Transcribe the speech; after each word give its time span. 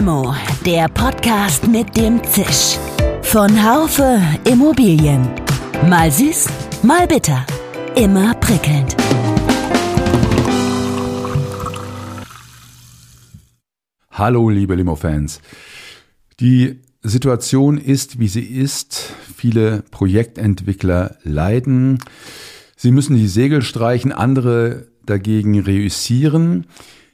Limo, 0.00 0.34
der 0.64 0.88
Podcast 0.88 1.68
mit 1.68 1.94
dem 1.94 2.24
Zisch. 2.24 2.78
Von 3.20 3.50
Haufe 3.62 4.18
Immobilien. 4.50 5.28
Mal 5.90 6.10
süß, 6.10 6.46
mal 6.82 7.06
bitter. 7.06 7.44
Immer 7.96 8.32
prickelnd. 8.36 8.96
Hallo, 14.10 14.48
liebe 14.48 14.74
Limo-Fans. 14.74 15.42
Die 16.40 16.80
Situation 17.02 17.76
ist, 17.76 18.18
wie 18.18 18.28
sie 18.28 18.44
ist. 18.44 19.12
Viele 19.36 19.82
Projektentwickler 19.90 21.18
leiden. 21.24 21.98
Sie 22.74 22.90
müssen 22.90 23.16
die 23.16 23.28
Segel 23.28 23.60
streichen, 23.60 24.12
andere 24.12 24.86
dagegen 25.04 25.60
reüssieren. 25.60 26.64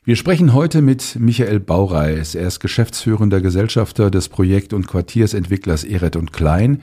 Wir 0.06 0.15
sprechen 0.15 0.55
heute 0.55 0.83
mit 0.83 1.16
Michael 1.19 1.59
Baureis. 1.59 2.37
Er 2.37 2.46
ist 2.46 2.60
geschäftsführender 2.60 3.41
Gesellschafter 3.41 4.09
des 4.09 4.29
Projekt- 4.29 4.73
und 4.73 4.87
Quartiersentwicklers 4.87 5.82
Eret 5.82 6.15
und 6.15 6.32
Klein. 6.32 6.80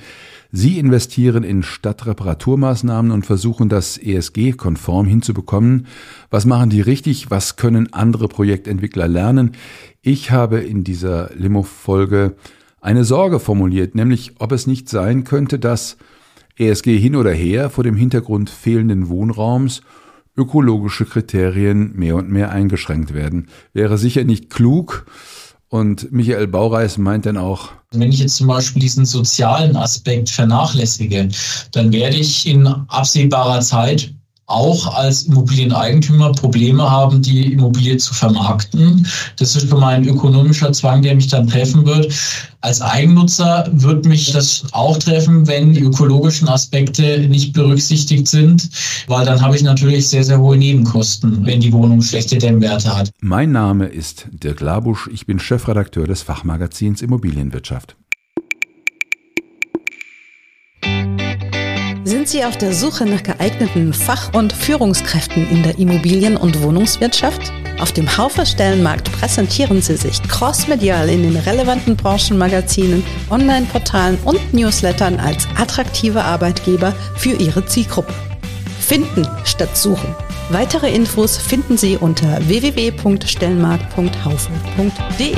Sie 0.51 0.77
investieren 0.77 1.45
in 1.45 1.63
Stadtreparaturmaßnahmen 1.63 3.13
und 3.13 3.25
versuchen 3.25 3.69
das 3.69 3.97
ESG-konform 3.97 5.07
hinzubekommen. 5.07 5.87
Was 6.31 6.43
machen 6.43 6.69
die 6.69 6.81
richtig? 6.81 7.31
Was 7.31 7.55
können 7.55 7.93
andere 7.93 8.27
Projektentwickler 8.27 9.07
lernen? 9.07 9.53
Ich 10.01 10.31
habe 10.31 10.59
in 10.59 10.83
dieser 10.83 11.29
Limo-Folge 11.33 12.35
eine 12.81 13.05
Sorge 13.05 13.39
formuliert, 13.39 13.95
nämlich 13.95 14.33
ob 14.39 14.51
es 14.51 14.67
nicht 14.67 14.89
sein 14.89 15.23
könnte, 15.23 15.59
dass 15.59 15.95
ESG 16.57 16.97
hin 16.97 17.15
oder 17.15 17.31
her 17.31 17.69
vor 17.69 17.85
dem 17.85 17.95
Hintergrund 17.95 18.49
fehlenden 18.49 19.07
Wohnraums 19.07 19.81
ökologische 20.35 21.05
Kriterien 21.05 21.93
mehr 21.95 22.15
und 22.15 22.29
mehr 22.29 22.51
eingeschränkt 22.51 23.13
werden. 23.13 23.47
Wäre 23.73 23.97
sicher 23.97 24.23
nicht 24.23 24.49
klug. 24.49 25.05
Und 25.69 26.11
Michael 26.11 26.47
Baureis 26.47 26.97
meint 26.97 27.25
dann 27.25 27.37
auch, 27.37 27.69
wenn 27.93 28.11
ich 28.11 28.19
jetzt 28.19 28.37
zum 28.37 28.47
Beispiel 28.47 28.81
diesen 28.81 29.05
sozialen 29.05 29.75
Aspekt 29.75 30.29
vernachlässige, 30.29 31.29
dann 31.71 31.91
werde 31.91 32.17
ich 32.17 32.47
in 32.47 32.67
absehbarer 32.67 33.61
Zeit 33.61 34.13
auch 34.45 34.93
als 34.95 35.23
Immobilieneigentümer 35.23 36.31
Probleme 36.33 36.89
haben, 36.89 37.21
die 37.21 37.53
Immobilie 37.53 37.97
zu 37.97 38.13
vermarkten. 38.13 39.07
Das 39.37 39.55
ist 39.55 39.69
für 39.69 39.77
mein 39.77 40.07
ökonomischer 40.07 40.71
Zwang, 40.73 41.01
der 41.01 41.15
mich 41.15 41.27
dann 41.27 41.47
treffen 41.47 41.85
wird. 41.85 42.13
Als 42.61 42.81
Eigennutzer 42.81 43.69
wird 43.71 44.05
mich 44.05 44.31
das 44.31 44.65
auch 44.71 44.97
treffen, 44.97 45.47
wenn 45.47 45.73
die 45.73 45.81
ökologischen 45.81 46.47
Aspekte 46.47 47.19
nicht 47.27 47.53
berücksichtigt 47.53 48.27
sind, 48.27 48.69
weil 49.07 49.25
dann 49.25 49.41
habe 49.41 49.55
ich 49.55 49.63
natürlich 49.63 50.07
sehr, 50.07 50.23
sehr 50.23 50.39
hohe 50.39 50.57
Nebenkosten, 50.57 51.45
wenn 51.45 51.59
die 51.59 51.73
Wohnung 51.73 52.01
schlechte 52.01 52.37
Dämmwerte 52.37 52.95
hat. 52.95 53.11
Mein 53.19 53.51
Name 53.51 53.87
ist 53.87 54.27
Dirk 54.31 54.61
Labusch, 54.61 55.09
ich 55.11 55.25
bin 55.25 55.39
Chefredakteur 55.39 56.07
des 56.07 56.21
Fachmagazins 56.21 57.01
Immobilienwirtschaft. 57.01 57.95
Sind 62.05 62.27
Sie 62.27 62.43
auf 62.43 62.57
der 62.57 62.73
Suche 62.73 63.05
nach 63.05 63.23
geeigneten 63.23 63.93
Fach- 63.93 64.33
und 64.33 64.51
Führungskräften 64.51 65.49
in 65.49 65.63
der 65.63 65.79
Immobilien- 65.79 66.35
und 66.35 66.61
Wohnungswirtschaft? 66.61 67.53
Auf 67.79 67.93
dem 67.93 68.17
Haufer 68.17 68.45
Stellenmarkt 68.45 69.09
präsentieren 69.13 69.81
Sie 69.81 69.95
sich 69.95 70.21
crossmedial 70.23 71.07
in 71.09 71.23
den 71.23 71.37
relevanten 71.37 71.95
Branchenmagazinen, 71.95 73.05
Online-Portalen 73.29 74.17
und 74.25 74.53
Newslettern 74.53 75.17
als 75.17 75.47
attraktive 75.57 76.21
Arbeitgeber 76.23 76.93
für 77.15 77.31
Ihre 77.31 77.65
Zielgruppe. 77.65 78.13
Finden 78.81 79.25
statt 79.45 79.77
suchen. 79.77 80.13
Weitere 80.49 80.93
Infos 80.93 81.37
finden 81.37 81.77
Sie 81.77 81.95
unter 81.95 82.45
www.stellenmarkt.haufe.de. 82.47 85.37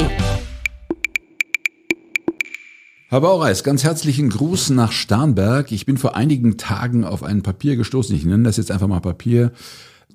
Herr 3.16 3.22
Baureis, 3.22 3.64
ganz 3.64 3.86
herzlichen 3.86 4.30
Gruß 4.30 4.72
nach 4.72 4.92
Starnberg. 4.92 5.72
Ich 5.72 5.86
bin 5.86 5.98
vor 5.98 6.18
einigen 6.18 6.58
Tagen 6.58 7.06
auf 7.06 7.24
ein 7.24 7.44
Papier 7.44 7.78
gestoßen. 7.78 8.14
Ich 8.14 8.26
nenne 8.26 8.44
das 8.44 8.58
jetzt 8.58 8.72
einfach 8.72 8.90
mal 8.90 9.00
Papier 9.00 9.54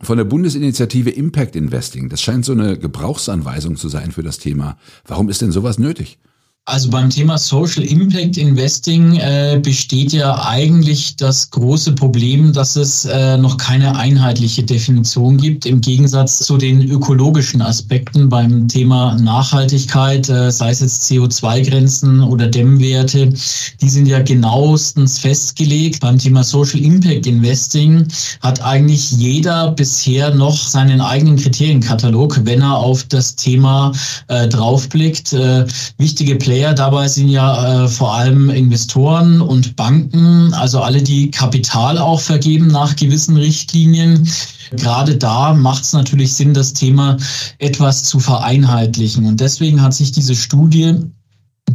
von 0.03 0.19
der 0.19 0.27
Bundesinitiative 0.27 1.09
Impact 1.09 1.56
Investing. 1.56 2.10
Das 2.10 2.21
scheint 2.21 2.44
so 2.44 2.53
eine 2.53 2.77
Gebrauchsanweisung 2.78 3.77
zu 3.77 3.89
sein 3.89 4.12
für 4.12 4.22
das 4.22 4.39
Thema. 4.39 4.77
Warum 5.06 5.31
ist 5.31 5.41
denn 5.41 5.50
sowas 5.50 5.78
nötig? 5.78 6.19
Also 6.66 6.91
beim 6.91 7.10
Thema 7.10 7.37
Social 7.37 7.82
Impact 7.82 8.37
Investing 8.37 9.16
äh, 9.16 9.59
besteht 9.60 10.12
ja 10.12 10.47
eigentlich 10.47 11.16
das 11.16 11.50
große 11.50 11.93
Problem, 11.97 12.53
dass 12.53 12.76
es 12.76 13.06
äh, 13.06 13.38
noch 13.38 13.56
keine 13.56 13.97
einheitliche 13.97 14.62
Definition 14.62 15.37
gibt, 15.38 15.66
im 15.66 15.81
Gegensatz 15.81 16.38
zu 16.38 16.59
den 16.59 16.88
ökologischen 16.88 17.60
Aspekten 17.60 18.28
beim 18.28 18.69
Thema 18.69 19.16
Nachhaltigkeit, 19.16 20.28
äh, 20.28 20.53
sei 20.53 20.71
es 20.71 20.81
jetzt 20.81 21.10
CO2-Grenzen 21.10 22.22
oder 22.22 22.47
Dämmwerte, 22.47 23.32
die 23.81 23.88
sind 23.88 24.06
ja 24.06 24.21
genauestens 24.22 25.19
festgelegt. 25.19 26.00
Beim 26.00 26.19
Thema 26.19 26.44
Social 26.44 26.81
Impact 26.81 27.27
Investing 27.27 28.06
hat 28.42 28.62
eigentlich 28.62 29.10
jeder 29.12 29.72
bisher 29.72 30.32
noch 30.34 30.56
seinen 30.56 31.00
eigenen 31.00 31.37
Kriterienkatalog, 31.37 32.44
wenn 32.44 32.60
er 32.60 32.77
auf 32.77 33.03
das 33.04 33.34
Thema 33.34 33.92
äh, 34.28 34.47
draufblickt. 34.47 35.32
Äh, 35.32 35.66
wichtige 35.98 36.37
Player 36.37 36.59
dabei 36.75 37.09
sind 37.09 37.28
ja 37.28 37.84
äh, 37.84 37.88
vor 37.88 38.15
allem 38.15 38.50
Investoren 38.50 39.41
und 39.41 39.76
Banken, 39.76 40.53
also 40.54 40.81
alle, 40.81 41.03
die 41.03 41.31
Kapital 41.31 41.98
auch 41.98 42.21
vergeben 42.21 42.69
nach 42.69 42.97
gewissen 42.97 43.37
Richtlinien. 43.37 44.28
Gerade 44.72 45.16
da 45.16 45.54
macht 45.54 45.82
es 45.84 45.93
natürlich 45.93 46.34
Sinn, 46.34 46.54
das 46.54 46.72
Thema 46.72 47.16
etwas 47.59 48.04
zu 48.04 48.21
vereinheitlichen. 48.21 49.26
Und 49.26 49.41
deswegen 49.41 49.82
hat 49.82 49.94
sich 49.94 50.12
diese 50.12 50.34
Studie 50.34 50.97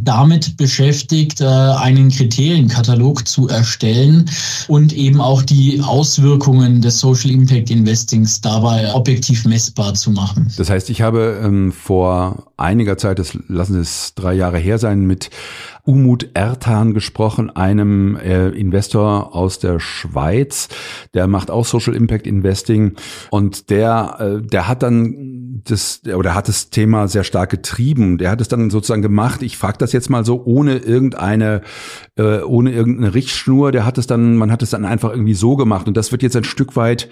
damit 0.04 0.56
beschäftigt, 0.56 1.40
äh, 1.40 1.44
einen 1.44 2.10
Kriterienkatalog 2.10 3.26
zu 3.26 3.48
erstellen 3.48 4.30
und 4.68 4.92
eben 4.92 5.20
auch 5.20 5.42
die 5.42 5.80
Auswirkungen 5.82 6.82
des 6.82 7.00
Social 7.00 7.30
Impact 7.30 7.70
Investings 7.70 8.40
dabei 8.40 8.94
objektiv 8.94 9.44
messbar 9.44 9.94
zu 9.94 10.10
machen. 10.10 10.52
Das 10.56 10.70
heißt, 10.70 10.90
ich 10.90 11.02
habe 11.02 11.40
ähm, 11.42 11.72
vor 11.72 12.46
einiger 12.56 12.96
Zeit, 12.98 13.18
das 13.18 13.38
lassen 13.48 13.80
es 13.80 14.14
drei 14.14 14.34
Jahre 14.34 14.58
her 14.58 14.78
sein, 14.78 15.06
mit 15.06 15.30
Umut 15.86 16.30
Ertan 16.34 16.94
gesprochen, 16.94 17.48
einem 17.54 18.16
äh, 18.16 18.48
Investor 18.48 19.36
aus 19.36 19.60
der 19.60 19.78
Schweiz, 19.78 20.68
der 21.14 21.28
macht 21.28 21.48
auch 21.48 21.64
Social 21.64 21.94
Impact 21.94 22.26
Investing 22.26 22.96
und 23.30 23.70
der, 23.70 24.16
äh, 24.18 24.42
der 24.44 24.66
hat 24.66 24.82
dann 24.82 25.45
das 25.64 26.02
oder 26.04 26.34
hat 26.34 26.48
das 26.48 26.70
Thema 26.70 27.08
sehr 27.08 27.24
stark 27.24 27.50
getrieben. 27.50 28.18
Der 28.18 28.30
hat 28.30 28.40
es 28.40 28.48
dann 28.48 28.70
sozusagen 28.70 29.02
gemacht. 29.02 29.42
Ich 29.42 29.56
frage 29.56 29.78
das 29.78 29.92
jetzt 29.92 30.10
mal 30.10 30.24
so 30.24 30.42
ohne 30.44 30.76
irgendeine 30.76 31.62
äh, 32.16 32.40
ohne 32.40 32.72
irgendeine 32.72 33.14
Richtschnur. 33.14 33.72
Der 33.72 33.84
hat 33.84 33.98
es 33.98 34.06
dann, 34.06 34.36
man 34.36 34.50
hat 34.50 34.62
es 34.62 34.70
dann 34.70 34.84
einfach 34.84 35.10
irgendwie 35.10 35.34
so 35.34 35.56
gemacht 35.56 35.88
und 35.88 35.96
das 35.96 36.12
wird 36.12 36.22
jetzt 36.22 36.36
ein 36.36 36.44
Stück 36.44 36.76
weit 36.76 37.08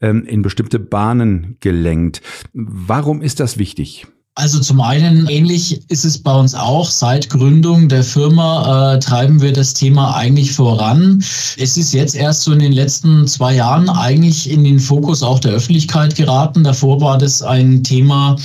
ähm, 0.00 0.24
in 0.24 0.42
bestimmte 0.42 0.78
Bahnen 0.78 1.56
gelenkt. 1.60 2.22
Warum 2.52 3.22
ist 3.22 3.40
das 3.40 3.58
wichtig? 3.58 4.06
Also 4.34 4.60
zum 4.60 4.80
einen, 4.80 5.28
ähnlich 5.28 5.82
ist 5.90 6.06
es 6.06 6.16
bei 6.16 6.34
uns 6.34 6.54
auch. 6.54 6.90
Seit 6.90 7.28
Gründung 7.28 7.90
der 7.90 8.02
Firma 8.02 8.94
äh, 8.94 8.98
treiben 8.98 9.42
wir 9.42 9.52
das 9.52 9.74
Thema 9.74 10.16
eigentlich 10.16 10.52
voran. 10.52 11.22
Es 11.58 11.76
ist 11.76 11.92
jetzt 11.92 12.14
erst 12.14 12.42
so 12.42 12.52
in 12.52 12.60
den 12.60 12.72
letzten 12.72 13.26
zwei 13.26 13.54
Jahren 13.56 13.90
eigentlich 13.90 14.48
in 14.48 14.64
den 14.64 14.80
Fokus 14.80 15.22
auch 15.22 15.38
der 15.38 15.52
Öffentlichkeit 15.52 16.14
geraten. 16.14 16.64
Davor 16.64 16.98
war 17.02 17.18
das 17.18 17.42
ein 17.42 17.84
Thema 17.84 18.36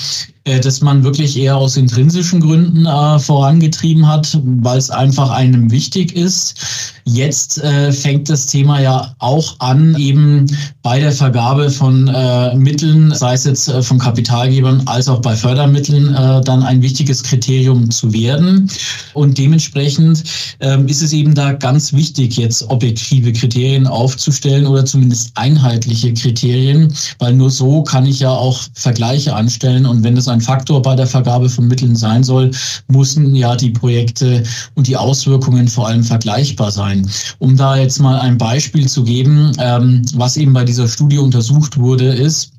äh, 0.47 0.59
das 0.59 0.81
man 0.81 1.03
wirklich 1.03 1.38
eher 1.38 1.58
aus 1.58 1.78
intrinsischen 1.78 2.40
Gründen 2.40 2.85
äh, 2.85 3.19
vorangetrieben 3.19 4.08
hat, 4.08 4.40
weil 4.44 4.78
es 4.78 4.90
einfach 4.90 5.30
einem 5.30 5.69
wichtig 5.72 6.16
ist. 6.16 6.56
Jetzt 7.03 7.63
äh, 7.63 7.91
fängt 7.91 8.30
das 8.30 8.47
Thema 8.47 8.81
ja 8.81 9.16
auch 9.19 9.56
an, 9.59 9.96
eben 9.97 10.46
bei 10.81 11.00
der 11.00 11.12
Vergabe 11.12 11.69
von 11.69 12.07
äh, 12.07 12.53
Mitteln, 12.56 13.13
sei 13.13 13.34
es 13.34 13.46
jetzt 13.46 13.69
äh, 13.69 13.81
von 13.81 13.98
Kapitalgebern 13.98 14.83
als 14.88 15.07
auch 15.07 15.21
bei 15.21 15.36
Fördermitteln, 15.36 16.13
äh, 16.13 16.42
dann 16.42 16.63
ein 16.63 16.81
wichtiges 16.81 17.24
Kriterium 17.24 17.89
zu 17.92 18.12
werden. 18.12 18.69
Und 19.13 19.38
dementsprechend 19.38 20.24
ähm, 20.60 20.88
ist 20.88 21.01
es 21.01 21.13
eben 21.13 21.33
da 21.33 21.54
ganz 21.54 21.94
wichtig, 21.94 22.36
jetzt 22.38 22.69
objektive 22.69 23.31
Kriterien 23.31 23.88
aufzustellen 23.88 24.68
oder 24.68 24.86
zumindest 24.86 25.31
einheitliche 25.36 26.13
Kriterien, 26.13 26.94
weil 27.19 27.33
nur 27.33 27.51
so 27.51 27.83
kann 27.83 28.06
ich 28.06 28.19
ja 28.19 28.31
auch 28.31 28.60
Vergleiche 28.74 29.33
anstellen. 29.33 29.86
Und 29.86 30.04
wenn 30.04 30.16
das 30.16 30.27
ein 30.27 30.37
Faktor 30.42 30.81
bei 30.81 30.95
der 30.95 31.07
Vergabe 31.07 31.50
von 31.50 31.68
Mitteln 31.68 31.95
sein 31.95 32.24
soll, 32.24 32.51
müssen 32.88 33.36
ja 33.36 33.56
die 33.56 33.72
Projekte 33.72 34.44
und 34.75 34.88
die 34.88 34.98
Auswirkungen 34.98 35.68
vor 35.68 35.88
allem 35.88 36.04
vergleichbar 36.04 36.72
sein 36.72 36.78
sein. 36.78 37.10
Um 37.39 37.57
da 37.57 37.75
jetzt 37.75 38.00
mal 38.00 38.19
ein 38.19 38.38
Beispiel 38.38 38.88
zu 38.88 39.04
geben, 39.04 39.51
ähm, 39.60 40.04
was 40.13 40.38
eben 40.38 40.54
bei 40.54 40.63
dieser 40.63 40.88
Studie 40.88 41.18
untersucht 41.18 41.78
wurde, 41.78 42.13
ist, 42.13 42.54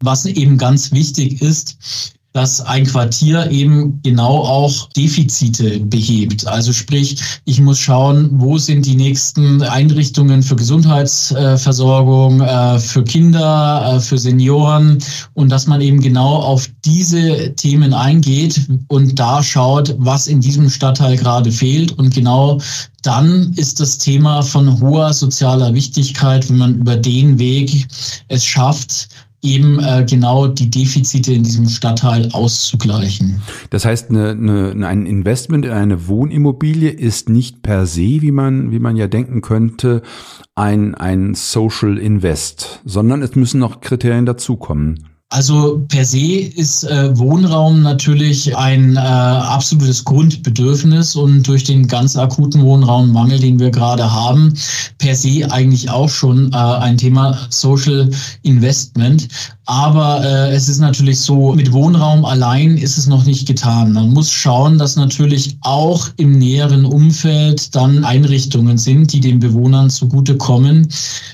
was 0.00 0.24
eben 0.24 0.56
ganz 0.56 0.92
wichtig 0.92 1.42
ist, 1.42 1.76
dass 2.36 2.60
ein 2.60 2.84
Quartier 2.84 3.50
eben 3.50 3.98
genau 4.02 4.42
auch 4.42 4.90
Defizite 4.90 5.80
behebt. 5.80 6.46
Also 6.46 6.74
sprich, 6.74 7.18
ich 7.46 7.62
muss 7.62 7.78
schauen, 7.78 8.28
wo 8.34 8.58
sind 8.58 8.84
die 8.84 8.94
nächsten 8.94 9.62
Einrichtungen 9.62 10.42
für 10.42 10.54
Gesundheitsversorgung, 10.54 12.42
äh, 12.42 12.78
für 12.78 13.04
Kinder, 13.04 13.94
äh, 13.94 14.00
für 14.00 14.18
Senioren 14.18 14.98
und 15.32 15.48
dass 15.48 15.66
man 15.66 15.80
eben 15.80 16.02
genau 16.02 16.34
auf 16.34 16.68
diese 16.84 17.54
Themen 17.54 17.94
eingeht 17.94 18.68
und 18.88 19.18
da 19.18 19.42
schaut, 19.42 19.94
was 19.96 20.26
in 20.26 20.42
diesem 20.42 20.68
Stadtteil 20.68 21.16
gerade 21.16 21.50
fehlt 21.50 21.92
und 21.92 22.14
genau 22.14 22.60
dann 23.00 23.52
ist 23.54 23.78
das 23.80 23.98
Thema 23.98 24.42
von 24.42 24.80
hoher 24.80 25.12
sozialer 25.12 25.72
Wichtigkeit, 25.72 26.50
wenn 26.50 26.58
man 26.58 26.74
über 26.80 26.96
den 26.96 27.38
Weg 27.38 27.86
es 28.28 28.44
schafft, 28.44 29.08
eben 29.42 29.78
äh, 29.78 30.04
genau 30.08 30.46
die 30.46 30.70
Defizite 30.70 31.32
in 31.32 31.42
diesem 31.42 31.68
Stadtteil 31.68 32.30
auszugleichen. 32.32 33.42
Das 33.70 33.84
heißt, 33.84 34.10
eine, 34.10 34.30
eine, 34.30 34.86
ein 34.86 35.06
Investment 35.06 35.64
in 35.64 35.72
eine 35.72 36.08
Wohnimmobilie 36.08 36.90
ist 36.90 37.28
nicht 37.28 37.62
per 37.62 37.86
se, 37.86 38.00
wie 38.00 38.32
man, 38.32 38.70
wie 38.70 38.78
man 38.78 38.96
ja 38.96 39.06
denken 39.06 39.42
könnte, 39.42 40.02
ein, 40.54 40.94
ein 40.94 41.34
Social 41.34 41.98
Invest, 41.98 42.80
sondern 42.84 43.22
es 43.22 43.36
müssen 43.36 43.60
noch 43.60 43.80
Kriterien 43.80 44.26
dazukommen. 44.26 45.15
Also 45.36 45.84
per 45.88 46.06
se 46.06 46.38
ist 46.38 46.84
äh, 46.84 47.18
Wohnraum 47.18 47.82
natürlich 47.82 48.56
ein 48.56 48.96
äh, 48.96 49.00
absolutes 49.00 50.02
Grundbedürfnis 50.02 51.14
und 51.14 51.46
durch 51.46 51.64
den 51.64 51.86
ganz 51.88 52.16
akuten 52.16 52.62
Wohnraummangel, 52.62 53.38
den 53.38 53.58
wir 53.58 53.70
gerade 53.70 54.10
haben, 54.10 54.54
per 54.96 55.14
se 55.14 55.46
eigentlich 55.50 55.90
auch 55.90 56.08
schon 56.08 56.54
äh, 56.54 56.56
ein 56.56 56.96
Thema 56.96 57.38
Social 57.50 58.08
Investment. 58.44 59.28
Aber 59.66 60.24
äh, 60.24 60.54
es 60.54 60.68
ist 60.68 60.78
natürlich 60.78 61.18
so, 61.18 61.52
mit 61.52 61.72
Wohnraum 61.72 62.24
allein 62.24 62.78
ist 62.78 62.96
es 62.96 63.08
noch 63.08 63.24
nicht 63.24 63.48
getan. 63.48 63.92
Man 63.92 64.12
muss 64.12 64.30
schauen, 64.30 64.78
dass 64.78 64.94
natürlich 64.94 65.58
auch 65.60 66.08
im 66.16 66.38
näheren 66.38 66.84
Umfeld 66.84 67.74
dann 67.74 68.04
Einrichtungen 68.04 68.78
sind, 68.78 69.12
die 69.12 69.20
den 69.20 69.40
Bewohnern 69.40 69.90
zugutekommen. 69.90 70.88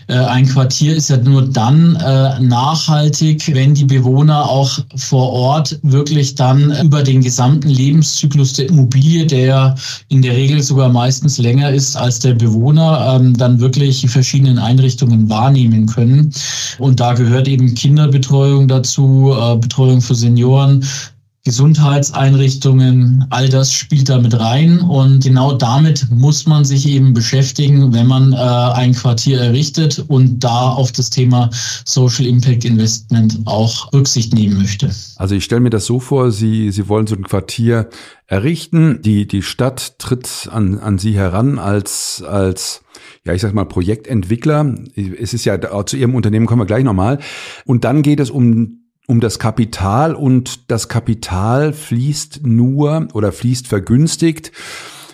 Äh, 0.08 0.14
ein 0.14 0.48
Quartier 0.48 0.96
ist 0.96 1.10
ja 1.10 1.18
nur 1.18 1.42
dann 1.42 1.94
äh, 1.96 2.40
nachhaltig, 2.40 3.54
wenn 3.54 3.74
die 3.74 3.91
Bewohner 3.92 4.48
auch 4.48 4.78
vor 4.96 5.30
Ort 5.32 5.78
wirklich 5.82 6.34
dann 6.34 6.74
über 6.82 7.02
den 7.02 7.20
gesamten 7.20 7.68
Lebenszyklus 7.68 8.54
der 8.54 8.68
Immobilie, 8.68 9.26
der 9.26 9.74
in 10.08 10.22
der 10.22 10.34
Regel 10.34 10.62
sogar 10.62 10.88
meistens 10.88 11.38
länger 11.38 11.70
ist 11.70 11.96
als 11.96 12.18
der 12.20 12.34
Bewohner, 12.34 13.16
ähm, 13.16 13.36
dann 13.36 13.60
wirklich 13.60 14.00
die 14.00 14.08
verschiedenen 14.08 14.58
Einrichtungen 14.58 15.28
wahrnehmen 15.28 15.86
können. 15.86 16.32
Und 16.78 17.00
da 17.00 17.12
gehört 17.12 17.48
eben 17.48 17.74
Kinderbetreuung 17.74 18.68
dazu, 18.68 19.34
äh, 19.38 19.56
Betreuung 19.56 20.00
für 20.00 20.14
Senioren, 20.14 20.84
Gesundheitseinrichtungen, 21.44 23.26
all 23.30 23.48
das 23.48 23.72
spielt 23.72 24.08
da 24.08 24.20
mit 24.20 24.38
rein. 24.38 24.80
Und 24.80 25.24
genau 25.24 25.54
damit 25.54 26.08
muss 26.10 26.46
man 26.46 26.64
sich 26.64 26.86
eben 26.86 27.14
beschäftigen, 27.14 27.92
wenn 27.92 28.06
man 28.06 28.32
äh, 28.32 28.36
ein 28.36 28.92
Quartier 28.92 29.40
errichtet 29.40 30.04
und 30.06 30.38
da 30.38 30.70
auf 30.70 30.92
das 30.92 31.10
Thema 31.10 31.50
Social 31.84 32.26
Impact 32.26 32.64
Investment 32.64 33.40
auch 33.46 33.92
Rücksicht 33.92 34.32
nehmen 34.34 34.56
möchte. 34.56 34.90
Also 35.16 35.34
ich 35.34 35.42
stelle 35.42 35.60
mir 35.60 35.70
das 35.70 35.84
so 35.84 35.98
vor, 35.98 36.30
Sie, 36.30 36.70
Sie 36.70 36.88
wollen 36.88 37.08
so 37.08 37.16
ein 37.16 37.24
Quartier 37.24 37.88
errichten, 38.28 39.02
die, 39.02 39.26
die 39.26 39.42
Stadt 39.42 39.98
tritt 39.98 40.48
an, 40.52 40.78
an 40.78 40.98
Sie 40.98 41.14
heran 41.16 41.58
als, 41.58 42.22
als 42.24 42.82
ja, 43.24 43.34
ich 43.34 43.42
sag 43.42 43.52
mal, 43.52 43.64
Projektentwickler. 43.64 44.76
Es 44.94 45.34
ist 45.34 45.44
ja, 45.44 45.58
zu 45.86 45.96
Ihrem 45.96 46.14
Unternehmen 46.14 46.46
kommen 46.46 46.60
wir 46.60 46.66
gleich 46.66 46.84
nochmal. 46.84 47.18
Und 47.64 47.82
dann 47.82 48.02
geht 48.02 48.20
es 48.20 48.30
um 48.30 48.81
um 49.12 49.20
das 49.20 49.38
Kapital 49.38 50.14
und 50.14 50.70
das 50.70 50.88
Kapital 50.88 51.74
fließt 51.74 52.46
nur 52.46 53.08
oder 53.12 53.30
fließt 53.30 53.68
vergünstigt, 53.68 54.52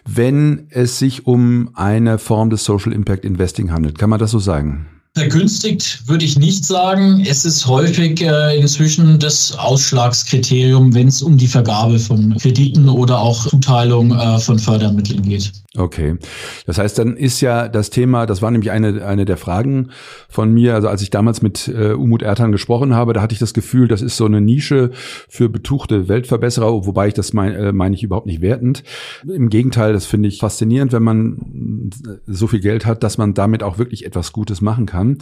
wenn 0.07 0.69
es 0.71 1.01
sich 1.01 1.27
um 1.27 1.71
eine 1.75 2.19
Form 2.19 2.49
des 2.49 2.63
Social 2.63 2.93
Impact 2.93 3.25
Investing 3.25 3.73
handelt. 3.73 3.99
Kann 3.99 4.09
man 4.09 4.21
das 4.21 4.31
so 4.31 4.39
sagen? 4.39 4.87
Vergünstigt 5.15 6.07
würde 6.07 6.25
ich 6.25 6.39
nicht 6.39 6.65
sagen. 6.65 7.25
Es 7.29 7.45
ist 7.45 7.67
häufig 7.67 8.21
äh, 8.21 8.61
inzwischen 8.61 9.19
das 9.19 9.59
Ausschlagskriterium, 9.59 10.95
wenn 10.95 11.09
es 11.09 11.21
um 11.21 11.37
die 11.37 11.49
Vergabe 11.49 11.99
von 11.99 12.37
Krediten 12.37 12.89
oder 12.89 13.19
auch 13.19 13.49
Zuteilung 13.49 14.13
äh, 14.13 14.39
von 14.39 14.61
Fördermitteln 14.61 15.23
geht. 15.23 15.51
Okay. 15.77 16.17
Das 16.65 16.79
heißt, 16.79 16.99
dann 16.99 17.15
ist 17.19 17.43
ja 17.43 17.69
das 17.69 17.91
Thema, 17.91 18.25
das 18.25 18.41
war 18.41 18.51
nämlich 18.51 18.71
eine, 18.71 19.05
eine 19.05 19.27
der 19.27 19.37
Fragen 19.37 19.91
von 20.31 20.51
mir, 20.51 20.75
also 20.75 20.89
als 20.89 21.03
ich 21.03 21.11
damals 21.11 21.43
mit 21.43 21.69
äh, 21.69 21.93
Umut 21.93 22.23
Ertan 22.23 22.53
gesprochen 22.53 22.95
habe, 22.95 23.13
da 23.13 23.21
hatte 23.21 23.35
ich 23.35 23.39
das 23.39 23.53
Gefühl, 23.53 23.87
das 23.87 24.01
ist 24.01 24.17
so 24.17 24.25
eine 24.25 24.41
Nische 24.41 24.93
für 25.29 25.51
betuchte 25.51 26.09
Weltverbesserer, 26.09 26.87
wobei 26.87 27.09
ich 27.09 27.15
das 27.15 27.35
meine 27.35 27.57
äh, 27.57 27.73
meine 27.73 27.95
ich 27.95 28.03
überhaupt 28.03 28.27
nicht 28.27 28.41
wertend. 28.41 28.83
Im 29.31 29.51
Gegenteil, 29.51 29.93
das 29.93 30.07
finde 30.07 30.31
ich 30.31 30.39
faszinierend, 30.39 30.93
wenn 30.93 31.03
man 31.03 31.91
so 32.27 32.47
viel 32.47 32.61
Geld 32.61 32.87
hat, 32.87 33.03
dass 33.03 33.19
man 33.19 33.35
damit 33.35 33.63
auch 33.63 33.77
wirklich 33.77 34.07
etwas 34.07 34.33
Gutes 34.33 34.63
machen 34.63 34.87
kann. 34.87 35.19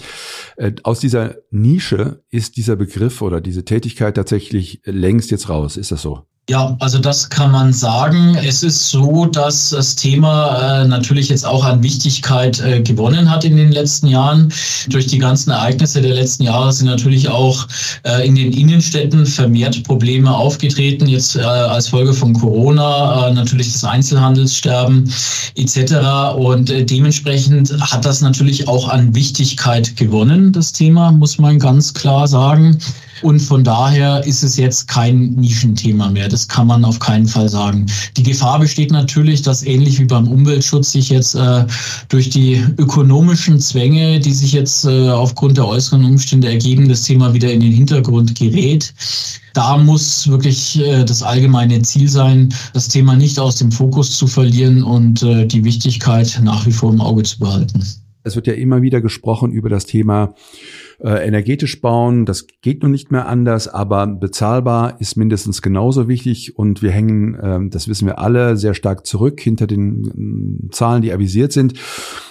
Äh, 0.56 0.74
aus 0.84 1.00
dieser 1.00 1.38
Nische 1.50 2.22
ist 2.30 2.56
dieser 2.56 2.76
Begriff 2.76 3.20
oder 3.20 3.40
diese 3.40 3.64
Tätigkeit 3.64 4.14
tatsächlich 4.14 4.80
längst 4.84 5.32
jetzt 5.32 5.48
raus. 5.48 5.76
Ist 5.76 5.90
das 5.90 6.02
so? 6.02 6.24
Ja, 6.48 6.76
also 6.78 7.00
das 7.00 7.28
kann 7.28 7.50
man 7.50 7.72
sagen. 7.72 8.36
Es 8.36 8.62
ist 8.62 8.90
so, 8.90 9.26
dass 9.26 9.70
das 9.70 9.96
Thema 9.96 10.82
äh, 10.82 10.86
natürlich 10.86 11.28
jetzt 11.28 11.44
auch 11.44 11.64
an 11.64 11.82
Wichtigkeit 11.82 12.60
äh, 12.60 12.80
gewonnen 12.82 13.28
hat 13.28 13.44
in 13.44 13.56
den 13.56 13.72
letzten 13.72 14.06
Jahren. 14.06 14.52
Durch 14.88 15.08
die 15.08 15.18
ganzen 15.18 15.50
Ereignisse 15.50 16.00
der 16.00 16.14
letzten 16.14 16.44
Jahre 16.44 16.72
sind 16.72 16.86
natürlich 16.86 17.28
auch 17.28 17.66
äh, 18.04 18.24
in 18.24 18.36
den 18.36 18.52
Innenstädten 18.52 19.26
vermehrt 19.26 19.82
Probleme 19.82 20.32
aufgetreten. 20.32 21.08
Jetzt 21.08 21.34
äh, 21.34 21.40
als 21.40 21.88
Folge 21.88 22.14
von 22.14 22.32
Corona 22.32 23.26
äh, 23.26 23.32
natürlich 23.34 23.72
das 23.72 23.82
Einzelhandelssterben 23.82 25.12
etc. 25.56 26.36
Und 26.36 26.70
äh, 26.70 26.84
dementsprechend 26.84 27.72
hat 27.80 28.04
das 28.04 28.20
natürlich 28.20 28.68
auch 28.68 28.88
an 28.88 29.16
Wichtigkeit 29.16 29.96
gewonnen, 29.96 30.52
das 30.52 30.72
Thema, 30.72 31.10
muss 31.10 31.38
man 31.38 31.58
ganz 31.58 31.92
klar 31.92 32.28
sagen. 32.28 32.78
Und 33.22 33.40
von 33.40 33.64
daher 33.64 34.24
ist 34.26 34.42
es 34.42 34.56
jetzt 34.56 34.88
kein 34.88 35.30
Nischenthema 35.30 36.10
mehr. 36.10 36.28
Das 36.28 36.48
kann 36.48 36.66
man 36.66 36.84
auf 36.84 36.98
keinen 36.98 37.26
Fall 37.26 37.48
sagen. 37.48 37.86
Die 38.16 38.22
Gefahr 38.22 38.58
besteht 38.58 38.90
natürlich, 38.90 39.42
dass 39.42 39.62
ähnlich 39.62 39.98
wie 39.98 40.04
beim 40.04 40.28
Umweltschutz 40.28 40.92
sich 40.92 41.08
jetzt 41.08 41.34
äh, 41.34 41.64
durch 42.08 42.30
die 42.30 42.62
ökonomischen 42.78 43.58
Zwänge, 43.60 44.20
die 44.20 44.32
sich 44.32 44.52
jetzt 44.52 44.84
äh, 44.84 45.10
aufgrund 45.10 45.56
der 45.56 45.66
äußeren 45.66 46.04
Umstände 46.04 46.48
ergeben, 46.48 46.88
das 46.88 47.02
Thema 47.02 47.32
wieder 47.32 47.52
in 47.52 47.60
den 47.60 47.72
Hintergrund 47.72 48.34
gerät. 48.34 48.92
Da 49.54 49.78
muss 49.78 50.28
wirklich 50.28 50.78
äh, 50.78 51.04
das 51.04 51.22
allgemeine 51.22 51.80
Ziel 51.82 52.08
sein, 52.08 52.52
das 52.74 52.88
Thema 52.88 53.16
nicht 53.16 53.38
aus 53.38 53.56
dem 53.56 53.72
Fokus 53.72 54.16
zu 54.18 54.26
verlieren 54.26 54.82
und 54.82 55.22
äh, 55.22 55.46
die 55.46 55.64
Wichtigkeit 55.64 56.38
nach 56.42 56.66
wie 56.66 56.72
vor 56.72 56.92
im 56.92 57.00
Auge 57.00 57.22
zu 57.22 57.38
behalten. 57.38 57.82
Es 58.26 58.34
wird 58.34 58.48
ja 58.48 58.54
immer 58.54 58.82
wieder 58.82 59.00
gesprochen 59.00 59.52
über 59.52 59.68
das 59.68 59.86
Thema 59.86 60.34
äh, 60.98 61.26
energetisch 61.26 61.80
bauen. 61.80 62.26
Das 62.26 62.46
geht 62.60 62.82
nun 62.82 62.90
nicht 62.90 63.12
mehr 63.12 63.28
anders, 63.28 63.68
aber 63.68 64.06
bezahlbar 64.06 65.00
ist 65.00 65.16
mindestens 65.16 65.62
genauso 65.62 66.08
wichtig 66.08 66.58
und 66.58 66.82
wir 66.82 66.90
hängen, 66.90 67.34
äh, 67.34 67.60
das 67.70 67.86
wissen 67.86 68.06
wir 68.06 68.18
alle, 68.18 68.56
sehr 68.56 68.74
stark 68.74 69.06
zurück 69.06 69.40
hinter 69.40 69.68
den 69.68 70.66
äh, 70.66 70.70
Zahlen, 70.70 71.02
die 71.02 71.12
avisiert 71.12 71.52
sind. 71.52 71.74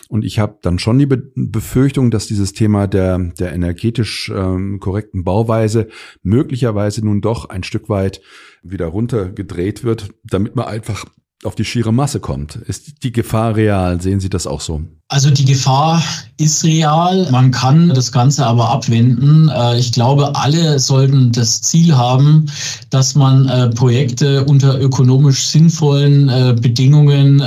Und 0.10 0.26
ich 0.26 0.38
habe 0.38 0.58
dann 0.62 0.80
schon 0.80 1.00
die 1.00 1.06
Be 1.06 1.32
Befürchtung, 1.36 2.12
dass 2.12 2.28
dieses 2.28 2.54
Thema 2.54 2.88
der, 2.88 3.18
der 3.40 3.54
energetisch 3.54 4.32
ähm, 4.36 4.80
korrekten 4.80 5.24
Bauweise 5.24 5.88
möglicherweise 6.22 7.04
nun 7.04 7.22
doch 7.22 7.50
ein 7.50 7.64
Stück 7.64 7.90
weit 7.90 8.22
wieder 8.62 8.88
runtergedreht 8.88 9.84
wird, 9.84 10.10
damit 10.24 10.56
man 10.56 10.66
einfach 10.66 11.06
auf 11.44 11.56
die 11.56 11.66
schiere 11.66 11.92
Masse 11.92 12.20
kommt. 12.20 12.56
Ist 12.56 13.04
die 13.04 13.12
Gefahr 13.12 13.56
real? 13.56 14.02
Sehen 14.02 14.20
Sie 14.20 14.30
das 14.30 14.48
auch 14.48 14.62
so? 14.62 14.82
Also 15.08 15.30
die 15.30 15.46
Gefahr 15.46 16.02
ist 16.38 16.64
real. 16.64 17.30
Man 17.30 17.52
kann 17.52 17.90
das 17.90 18.12
Ganze 18.12 18.46
aber 18.46 18.70
abwenden. 18.70 19.50
Äh, 19.50 19.78
ich 19.78 19.92
glaube, 19.92 20.36
alle 20.36 20.80
sollten 20.80 21.32
das 21.32 21.62
Ziel 21.62 21.96
haben, 21.96 22.48
dass 22.90 23.14
man 23.16 23.48
äh, 23.48 23.70
Projekte 23.70 24.46
unter 24.46 24.80
ökonomisch 24.80 25.48
sinnvollen 25.48 26.30
äh, 26.30 26.56
Bedingungen 26.60 27.42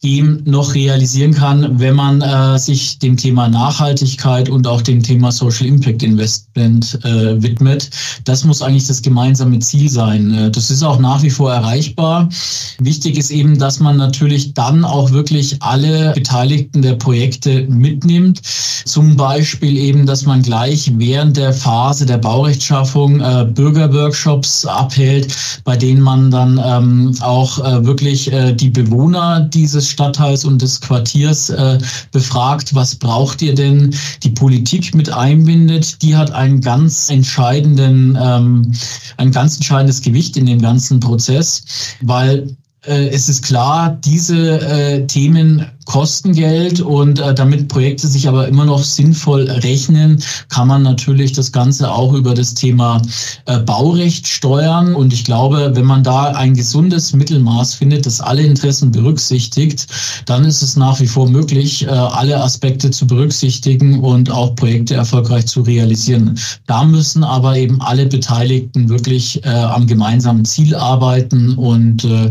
trotzdem 0.00 0.42
noch 0.44 0.74
realisieren 0.74 1.34
kann, 1.34 1.78
wenn 1.78 1.94
man 1.94 2.22
äh, 2.22 2.58
sich 2.58 2.98
dem 2.98 3.16
Thema 3.16 3.48
Nachhaltigkeit 3.48 4.48
und 4.48 4.66
auch 4.66 4.80
dem 4.80 5.02
Thema 5.02 5.30
Social 5.30 5.66
Impact 5.66 6.02
Investment 6.02 6.98
äh, 7.04 7.42
widmet. 7.42 7.90
Das 8.24 8.44
muss 8.44 8.62
eigentlich 8.62 8.86
das 8.86 9.02
gemeinsame 9.02 9.58
Ziel 9.58 9.90
sein. 9.90 10.32
Äh, 10.34 10.50
das 10.50 10.70
ist 10.70 10.82
auch 10.82 10.98
nach 10.98 11.22
wie 11.22 11.30
vor 11.30 11.52
erreichbar. 11.52 12.28
Wichtig 12.78 13.18
ist 13.18 13.30
eben, 13.30 13.58
dass 13.58 13.78
man 13.78 13.98
natürlich 13.98 14.54
dann 14.54 14.84
auch 14.84 15.10
wirklich 15.10 15.56
alle 15.60 16.12
Beteiligten 16.14 16.80
der 16.80 16.94
Projekte 16.94 17.66
mitnimmt. 17.68 18.40
Zum 18.86 19.16
Beispiel 19.16 19.76
eben, 19.76 20.06
dass 20.06 20.24
man 20.24 20.42
gleich 20.42 20.90
während 20.96 21.36
der 21.36 21.52
Phase 21.52 22.06
der 22.06 22.18
Baurechtschaffung 22.18 23.20
äh, 23.20 23.44
Bürgerworkshops 23.44 24.64
abhält, 24.64 25.34
bei 25.64 25.76
denen 25.76 26.00
man 26.00 26.30
dann 26.30 26.60
ähm, 26.64 27.14
auch 27.20 27.58
äh, 27.58 27.84
wirklich 27.84 28.32
äh, 28.32 28.54
die 28.54 28.70
Bewohner 28.70 29.40
dieses 29.40 29.89
Stadtteils 29.90 30.44
und 30.44 30.62
des 30.62 30.80
Quartiers 30.80 31.50
äh, 31.50 31.78
befragt, 32.12 32.74
was 32.74 32.94
braucht 32.94 33.42
ihr 33.42 33.54
denn, 33.54 33.94
die 34.22 34.30
Politik 34.30 34.94
mit 34.94 35.12
einbindet, 35.12 36.02
die 36.02 36.16
hat 36.16 36.30
einen 36.30 36.60
ganz 36.60 37.10
entscheidenden, 37.10 38.18
ähm, 38.20 38.72
ein 39.16 39.30
ganz 39.32 39.56
entscheidendes 39.56 40.00
Gewicht 40.00 40.36
in 40.36 40.46
dem 40.46 40.60
ganzen 40.60 41.00
Prozess, 41.00 41.64
weil 42.00 42.56
äh, 42.86 43.08
es 43.08 43.28
ist 43.28 43.42
klar, 43.42 43.98
diese 44.04 44.60
äh, 44.60 45.06
Themen 45.06 45.66
kosten 45.90 46.34
Geld 46.34 46.80
und 46.80 47.18
äh, 47.18 47.34
damit 47.34 47.66
Projekte 47.66 48.06
sich 48.06 48.28
aber 48.28 48.46
immer 48.46 48.64
noch 48.64 48.84
sinnvoll 48.84 49.50
rechnen, 49.50 50.22
kann 50.48 50.68
man 50.68 50.84
natürlich 50.84 51.32
das 51.32 51.50
Ganze 51.50 51.90
auch 51.90 52.12
über 52.12 52.32
das 52.32 52.54
Thema 52.54 53.02
äh, 53.46 53.58
Baurecht 53.58 54.28
steuern. 54.28 54.94
Und 54.94 55.12
ich 55.12 55.24
glaube, 55.24 55.72
wenn 55.74 55.84
man 55.84 56.04
da 56.04 56.26
ein 56.26 56.54
gesundes 56.54 57.12
Mittelmaß 57.12 57.74
findet, 57.74 58.06
das 58.06 58.20
alle 58.20 58.42
Interessen 58.42 58.92
berücksichtigt, 58.92 59.88
dann 60.26 60.44
ist 60.44 60.62
es 60.62 60.76
nach 60.76 61.00
wie 61.00 61.08
vor 61.08 61.28
möglich, 61.28 61.84
äh, 61.84 61.88
alle 61.88 62.40
Aspekte 62.40 62.92
zu 62.92 63.08
berücksichtigen 63.08 63.98
und 63.98 64.30
auch 64.30 64.54
Projekte 64.54 64.94
erfolgreich 64.94 65.46
zu 65.46 65.62
realisieren. 65.62 66.38
Da 66.68 66.84
müssen 66.84 67.24
aber 67.24 67.56
eben 67.56 67.80
alle 67.80 68.06
Beteiligten 68.06 68.88
wirklich 68.88 69.44
äh, 69.44 69.48
am 69.48 69.88
gemeinsamen 69.88 70.44
Ziel 70.44 70.76
arbeiten 70.76 71.54
und 71.54 72.04
äh, 72.04 72.30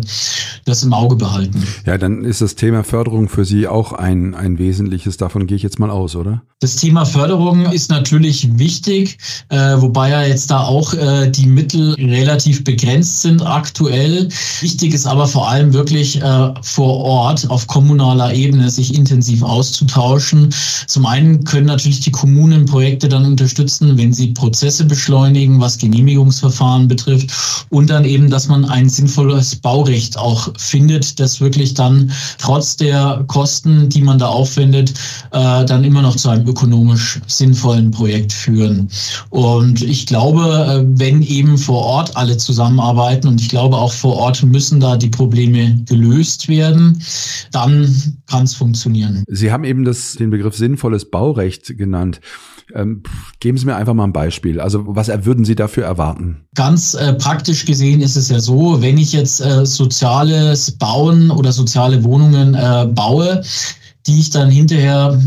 das 0.64 0.82
im 0.84 0.94
Auge 0.94 1.18
behalten. 1.18 1.62
Ja, 1.86 1.98
dann 1.98 2.24
ist 2.24 2.40
das 2.40 2.56
Thema 2.56 2.86
Förderung 2.86 3.28
für 3.28 3.49
Sie 3.50 3.68
auch 3.68 3.94
ein, 3.94 4.36
ein 4.36 4.60
wesentliches. 4.60 5.18
Davon 5.18 5.48
gehe 5.48 5.58
ich 5.58 5.64
jetzt 5.64 5.80
mal 5.80 5.90
aus, 5.90 6.16
oder? 6.16 6.44
Das 6.60 6.76
Thema 6.76 7.06
Förderung 7.06 7.72
ist 7.72 7.90
natürlich 7.90 8.60
wichtig, 8.60 9.18
äh, 9.48 9.76
wobei 9.78 10.10
ja 10.10 10.24
jetzt 10.24 10.52
da 10.52 10.60
auch 10.60 10.94
äh, 10.94 11.30
die 11.32 11.48
Mittel 11.48 11.94
relativ 11.94 12.64
begrenzt 12.64 13.22
sind 13.22 13.42
aktuell. 13.42 14.28
Wichtig 14.60 14.94
ist 14.94 15.08
aber 15.08 15.26
vor 15.26 15.50
allem 15.50 15.74
wirklich 15.74 16.22
äh, 16.22 16.54
vor 16.62 16.98
Ort 16.98 17.50
auf 17.50 17.66
kommunaler 17.66 18.34
Ebene 18.34 18.70
sich 18.70 18.94
intensiv 18.94 19.42
auszutauschen. 19.42 20.54
Zum 20.86 21.06
einen 21.06 21.44
können 21.44 21.68
natürlich 21.68 22.02
die 22.02 22.12
Kommunen 22.12 22.66
Projekte 22.66 23.08
dann 23.08 23.26
unterstützen, 23.26 23.98
wenn 23.98 24.14
sie 24.14 24.28
Prozesse 24.28 24.86
beschleunigen, 24.86 25.60
was 25.60 25.78
Genehmigungsverfahren 25.78 26.88
betrifft 26.88 27.32
und 27.70 27.90
dann 27.90 28.06
eben, 28.06 28.30
dass 28.30 28.48
man 28.48 28.66
ein 28.66 28.90
sinnvolles 28.90 29.56
Baurecht 29.56 30.18
auch 30.18 30.52
findet, 30.58 31.20
das 31.20 31.42
wirklich 31.42 31.74
dann 31.74 32.12
trotz 32.38 32.76
der 32.76 33.24
Kosten, 33.30 33.88
die 33.88 34.02
man 34.02 34.20
da 34.20 34.28
aufwendet, 34.28 34.94
äh, 35.32 35.64
dann 35.64 35.86
immer 35.86 36.02
noch 36.02 36.18
zu 36.18 36.28
einem 36.30 36.46
ökonomisch 36.46 37.22
sinnvollen 37.28 37.92
Projekt 37.92 38.34
führen. 38.34 38.90
Und 39.30 39.82
ich 39.82 40.06
glaube, 40.06 40.42
äh, 40.42 41.00
wenn 41.00 41.22
eben 41.22 41.58
vor 41.58 41.86
Ort 41.86 42.18
alle 42.18 42.36
zusammenarbeiten 42.36 43.28
und 43.28 43.40
ich 43.40 43.48
glaube 43.48 43.78
auch 43.78 43.94
vor 43.94 44.18
Ort 44.18 44.44
müssen 44.44 44.82
da 44.82 44.98
die 44.98 45.10
Probleme 45.10 45.82
gelöst 45.88 46.50
werden, 46.50 47.02
dann 47.52 47.88
kann 48.28 48.44
es 48.44 48.56
funktionieren. 48.56 49.24
Sie 49.28 49.52
haben 49.52 49.64
eben 49.64 49.86
das, 49.86 50.16
den 50.16 50.30
Begriff 50.30 50.56
sinnvolles 50.56 51.10
Baurecht 51.10 51.78
genannt. 51.78 52.20
Ähm, 52.74 53.04
geben 53.40 53.58
Sie 53.58 53.66
mir 53.66 53.76
einfach 53.76 53.94
mal 53.94 54.04
ein 54.04 54.14
Beispiel. 54.14 54.60
Also 54.60 54.84
was 54.88 55.08
würden 55.26 55.46
Sie 55.46 55.56
dafür 55.56 55.86
erwarten? 55.86 56.46
Ganz 56.56 56.94
äh, 56.94 57.14
praktisch 57.14 57.66
gesehen 57.66 58.02
ist 58.02 58.16
es 58.16 58.30
ja 58.30 58.40
so, 58.40 58.82
wenn 58.82 58.98
ich 58.98 59.14
jetzt 59.14 59.42
äh, 59.42 59.66
soziales 59.66 60.72
Bauen 60.78 61.32
oder 61.32 61.52
soziale 61.52 62.04
Wohnungen 62.04 62.54
äh, 62.54 62.88
baue, 62.94 63.42
die 64.10 64.20
ich 64.20 64.32
dann 64.32 64.50
hinterher 64.50 65.20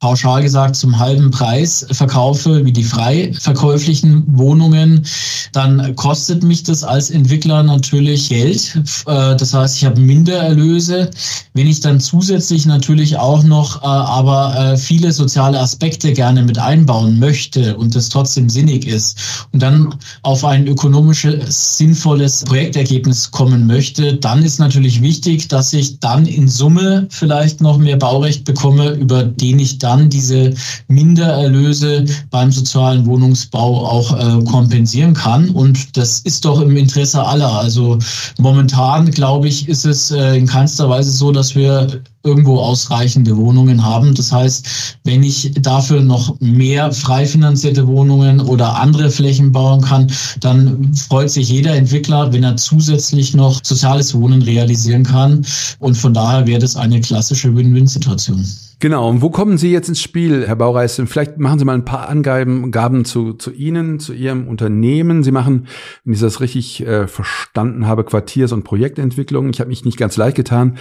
pauschal 0.00 0.42
gesagt 0.42 0.76
zum 0.76 0.98
halben 0.98 1.30
Preis 1.30 1.84
verkaufe 1.90 2.64
wie 2.64 2.72
die 2.72 2.84
frei 2.84 3.32
verkäuflichen 3.38 4.24
Wohnungen, 4.38 5.04
dann 5.52 5.96
kostet 5.96 6.44
mich 6.44 6.62
das 6.62 6.84
als 6.84 7.10
Entwickler 7.10 7.64
natürlich 7.64 8.28
Geld. 8.28 8.76
Äh, 9.06 9.34
das 9.36 9.54
heißt, 9.54 9.76
ich 9.76 9.84
habe 9.84 10.00
Mindererlöse. 10.00 11.10
Wenn 11.54 11.66
ich 11.66 11.80
dann 11.80 11.98
zusätzlich 11.98 12.64
natürlich 12.64 13.16
auch 13.16 13.42
noch 13.42 13.82
äh, 13.82 13.86
aber 13.86 14.56
äh, 14.56 14.76
viele 14.76 15.10
soziale 15.10 15.58
Aspekte 15.58 16.12
gerne 16.12 16.44
mit 16.44 16.58
einbauen 16.58 17.18
möchte 17.18 17.76
und 17.76 17.94
das 17.96 18.08
trotzdem 18.08 18.48
sinnig 18.48 18.86
ist 18.86 19.18
und 19.52 19.60
dann 19.62 19.94
auf 20.22 20.44
ein 20.44 20.68
ökonomisches, 20.68 21.78
sinnvolles 21.78 22.44
Projektergebnis 22.44 23.32
kommen 23.32 23.66
möchte, 23.66 24.14
dann 24.14 24.44
ist 24.44 24.60
natürlich 24.60 25.02
wichtig, 25.02 25.48
dass 25.48 25.72
ich 25.72 25.98
dann 25.98 26.26
in 26.26 26.46
Summe 26.46 27.08
vielleicht 27.10 27.60
noch 27.60 27.78
mehr 27.78 27.96
Baurecht 28.18 28.44
bekomme, 28.44 28.90
über 28.94 29.22
den 29.22 29.60
ich 29.60 29.78
dann 29.78 30.10
diese 30.10 30.52
Mindererlöse 30.88 32.04
beim 32.30 32.50
sozialen 32.50 33.06
Wohnungsbau 33.06 33.86
auch 33.86 34.12
äh, 34.12 34.44
kompensieren 34.44 35.14
kann. 35.14 35.50
Und 35.50 35.96
das 35.96 36.18
ist 36.20 36.44
doch 36.44 36.60
im 36.60 36.76
Interesse 36.76 37.24
aller. 37.24 37.52
Also 37.52 37.96
momentan, 38.38 39.12
glaube 39.12 39.46
ich, 39.46 39.68
ist 39.68 39.84
es 39.84 40.10
äh, 40.10 40.36
in 40.36 40.46
keinster 40.46 40.88
Weise 40.90 41.12
so, 41.12 41.30
dass 41.30 41.54
wir 41.54 42.02
irgendwo 42.28 42.58
ausreichende 42.58 43.36
Wohnungen 43.36 43.84
haben. 43.84 44.14
Das 44.14 44.30
heißt, 44.30 44.66
wenn 45.04 45.22
ich 45.22 45.52
dafür 45.60 46.02
noch 46.02 46.38
mehr 46.40 46.92
frei 46.92 47.26
finanzierte 47.26 47.86
Wohnungen 47.86 48.40
oder 48.40 48.76
andere 48.76 49.10
Flächen 49.10 49.50
bauen 49.50 49.80
kann, 49.80 50.12
dann 50.40 50.94
freut 50.94 51.30
sich 51.30 51.48
jeder 51.48 51.74
Entwickler, 51.74 52.32
wenn 52.32 52.44
er 52.44 52.56
zusätzlich 52.56 53.34
noch 53.34 53.60
soziales 53.64 54.14
Wohnen 54.14 54.42
realisieren 54.42 55.04
kann. 55.04 55.44
Und 55.78 55.96
von 55.96 56.12
daher 56.12 56.46
wäre 56.46 56.60
das 56.60 56.76
eine 56.76 57.00
klassische 57.00 57.54
Win-Win-Situation. 57.56 58.44
Genau, 58.80 59.08
und 59.08 59.22
wo 59.22 59.30
kommen 59.30 59.58
Sie 59.58 59.72
jetzt 59.72 59.88
ins 59.88 60.00
Spiel, 60.00 60.46
Herr 60.46 60.54
Baureis? 60.54 61.02
Vielleicht 61.06 61.36
machen 61.38 61.58
Sie 61.58 61.64
mal 61.64 61.74
ein 61.74 61.84
paar 61.84 62.08
Angaben 62.08 62.70
Gaben 62.70 63.04
zu, 63.04 63.32
zu 63.32 63.50
Ihnen, 63.50 63.98
zu 63.98 64.12
Ihrem 64.12 64.46
Unternehmen. 64.46 65.24
Sie 65.24 65.32
machen, 65.32 65.66
wenn 66.04 66.14
ich 66.14 66.20
das 66.20 66.40
richtig 66.40 66.86
äh, 66.86 67.08
verstanden 67.08 67.88
habe, 67.88 68.04
Quartiers- 68.04 68.52
und 68.52 68.62
Projektentwicklung. 68.62 69.50
Ich 69.50 69.58
habe 69.58 69.68
mich 69.68 69.84
nicht 69.84 69.98
ganz 69.98 70.16
leicht 70.16 70.36
getan, 70.36 70.78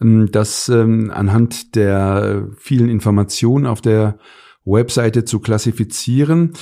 ähm, 0.00 0.30
das 0.32 0.70
ähm, 0.70 1.10
anhand 1.14 1.74
der 1.74 2.48
vielen 2.56 2.88
Informationen 2.88 3.66
auf 3.66 3.82
der 3.82 4.16
Webseite 4.64 5.26
zu 5.26 5.40
klassifizieren. 5.40 6.54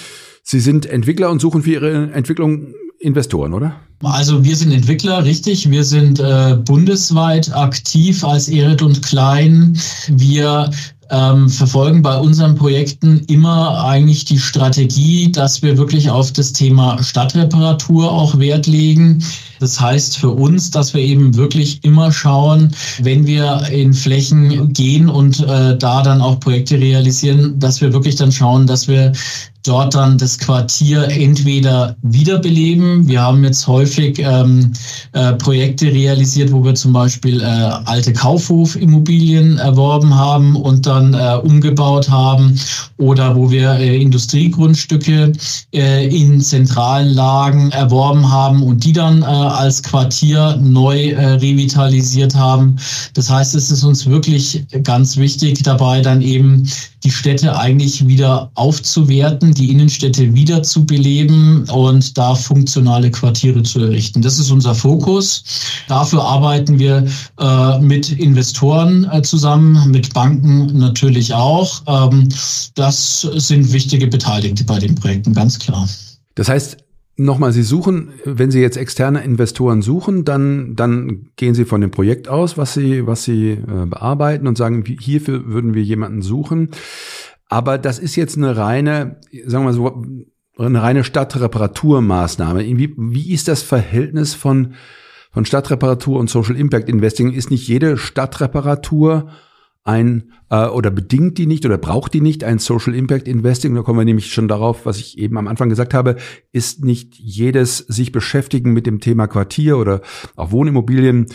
Sie 0.42 0.58
sind 0.58 0.86
Entwickler 0.86 1.30
und 1.30 1.40
suchen 1.40 1.62
für 1.62 1.70
Ihre 1.70 2.10
Entwicklung 2.10 2.74
Investoren, 3.02 3.52
oder? 3.52 3.74
Also 4.02 4.44
wir 4.44 4.56
sind 4.56 4.72
Entwickler, 4.72 5.24
richtig. 5.24 5.70
Wir 5.70 5.84
sind 5.84 6.18
äh, 6.18 6.56
bundesweit 6.56 7.54
aktiv 7.54 8.24
als 8.24 8.48
Erit 8.48 8.82
und 8.82 9.02
Klein. 9.02 9.78
Wir 10.08 10.70
ähm, 11.10 11.48
verfolgen 11.48 12.02
bei 12.02 12.16
unseren 12.18 12.54
Projekten 12.56 13.20
immer 13.28 13.84
eigentlich 13.84 14.24
die 14.24 14.38
Strategie, 14.38 15.30
dass 15.30 15.62
wir 15.62 15.76
wirklich 15.76 16.10
auf 16.10 16.32
das 16.32 16.52
Thema 16.52 17.02
Stadtreparatur 17.02 18.10
auch 18.10 18.38
Wert 18.38 18.66
legen. 18.66 19.22
Das 19.62 19.80
heißt 19.80 20.18
für 20.18 20.30
uns, 20.30 20.72
dass 20.72 20.92
wir 20.92 21.00
eben 21.00 21.36
wirklich 21.36 21.84
immer 21.84 22.10
schauen, 22.10 22.74
wenn 23.00 23.28
wir 23.28 23.68
in 23.70 23.94
Flächen 23.94 24.72
gehen 24.72 25.08
und 25.08 25.38
äh, 25.38 25.78
da 25.78 26.02
dann 26.02 26.20
auch 26.20 26.40
Projekte 26.40 26.80
realisieren, 26.80 27.60
dass 27.60 27.80
wir 27.80 27.92
wirklich 27.92 28.16
dann 28.16 28.32
schauen, 28.32 28.66
dass 28.66 28.88
wir 28.88 29.12
dort 29.64 29.94
dann 29.94 30.18
das 30.18 30.38
Quartier 30.38 31.08
entweder 31.08 31.96
wiederbeleben. 32.02 33.06
Wir 33.06 33.22
haben 33.22 33.44
jetzt 33.44 33.66
häufig 33.66 34.18
ähm, 34.18 34.72
äh, 35.12 35.34
Projekte 35.34 35.86
realisiert, 35.86 36.52
wo 36.52 36.64
wir 36.64 36.74
zum 36.74 36.92
Beispiel 36.92 37.40
äh, 37.40 37.44
alte 37.44 38.12
Kaufhofimmobilien 38.12 39.58
erworben 39.58 40.14
haben 40.14 40.56
und 40.56 40.86
dann 40.86 41.14
äh, 41.14 41.38
umgebaut 41.42 42.10
haben 42.10 42.58
oder 42.98 43.36
wo 43.36 43.50
wir 43.50 43.74
äh, 43.74 44.00
Industriegrundstücke 44.00 45.32
äh, 45.72 46.06
in 46.08 46.40
zentralen 46.40 47.14
Lagen 47.14 47.70
erworben 47.70 48.30
haben 48.30 48.62
und 48.62 48.84
die 48.84 48.92
dann 48.92 49.22
äh, 49.22 49.26
als 49.54 49.82
Quartier 49.82 50.56
neu 50.60 51.10
äh, 51.10 51.34
revitalisiert 51.34 52.34
haben. 52.34 52.76
Das 53.14 53.30
heißt, 53.30 53.54
es 53.54 53.70
ist 53.70 53.84
uns 53.84 54.06
wirklich 54.06 54.64
ganz 54.82 55.16
wichtig 55.16 55.62
dabei, 55.62 56.00
dann 56.00 56.22
eben 56.22 56.68
die 57.04 57.10
Städte 57.10 57.56
eigentlich 57.58 58.06
wieder 58.06 58.50
aufzuwerten, 58.54 59.54
die 59.54 59.70
Innenstädte 59.70 60.34
wieder 60.34 60.62
zu 60.62 60.86
beleben 60.86 61.68
und 61.70 62.16
da 62.16 62.34
funktionale 62.34 63.10
Quartiere 63.10 63.62
zu 63.62 63.80
errichten. 63.80 64.22
Das 64.22 64.38
ist 64.38 64.50
unser 64.50 64.74
Fokus. 64.74 65.44
Dafür 65.88 66.22
arbeiten 66.22 66.78
wir 66.78 67.06
äh, 67.40 67.78
mit 67.80 68.10
Investoren 68.12 69.08
äh, 69.10 69.22
zusammen, 69.22 69.90
mit 69.90 70.14
Banken 70.14 70.78
natürlich 70.78 71.34
auch. 71.34 71.82
Ähm, 71.86 72.28
das 72.74 73.22
sind 73.22 73.72
wichtige 73.72 74.06
Beteiligte 74.06 74.64
bei 74.64 74.78
den 74.78 74.94
Projekten, 74.94 75.34
ganz 75.34 75.58
klar. 75.58 75.88
Das 76.34 76.48
heißt, 76.48 76.76
Nochmal, 77.16 77.52
Sie 77.52 77.62
suchen, 77.62 78.12
wenn 78.24 78.50
Sie 78.50 78.60
jetzt 78.60 78.78
externe 78.78 79.22
Investoren 79.22 79.82
suchen, 79.82 80.24
dann, 80.24 80.74
dann 80.74 81.28
gehen 81.36 81.54
Sie 81.54 81.66
von 81.66 81.82
dem 81.82 81.90
Projekt 81.90 82.26
aus, 82.28 82.56
was 82.56 82.72
Sie, 82.72 83.06
was 83.06 83.24
Sie 83.24 83.50
äh, 83.50 83.86
bearbeiten 83.86 84.46
und 84.46 84.56
sagen, 84.56 84.82
hierfür 84.84 85.46
würden 85.46 85.74
wir 85.74 85.82
jemanden 85.82 86.22
suchen. 86.22 86.70
Aber 87.48 87.76
das 87.76 87.98
ist 87.98 88.16
jetzt 88.16 88.38
eine 88.38 88.56
reine, 88.56 89.20
sagen 89.44 89.66
wir 89.66 89.74
so, 89.74 90.04
eine 90.56 90.82
reine 90.82 91.04
Stadtreparaturmaßnahme. 91.04 92.64
Wie, 92.64 92.94
wie 92.96 93.32
ist 93.32 93.46
das 93.46 93.62
Verhältnis 93.62 94.34
von, 94.34 94.74
von 95.30 95.44
Stadtreparatur 95.44 96.18
und 96.18 96.30
Social 96.30 96.56
Impact 96.56 96.88
Investing? 96.88 97.32
Ist 97.32 97.50
nicht 97.50 97.68
jede 97.68 97.98
Stadtreparatur 97.98 99.28
ein 99.84 100.32
äh, 100.50 100.66
oder 100.66 100.90
bedingt 100.90 101.38
die 101.38 101.46
nicht 101.46 101.66
oder 101.66 101.78
braucht 101.78 102.14
die 102.14 102.20
nicht 102.20 102.44
ein 102.44 102.58
Social 102.58 102.94
Impact 102.94 103.26
Investing? 103.26 103.74
Da 103.74 103.82
kommen 103.82 103.98
wir 103.98 104.04
nämlich 104.04 104.32
schon 104.32 104.48
darauf, 104.48 104.86
was 104.86 104.98
ich 104.98 105.18
eben 105.18 105.36
am 105.38 105.48
Anfang 105.48 105.68
gesagt 105.68 105.94
habe, 105.94 106.16
ist 106.52 106.84
nicht 106.84 107.14
jedes 107.16 107.78
sich 107.78 108.12
beschäftigen 108.12 108.72
mit 108.72 108.86
dem 108.86 109.00
Thema 109.00 109.26
Quartier 109.26 109.78
oder 109.78 110.00
auch 110.36 110.52
Wohnimmobilien, 110.52 111.26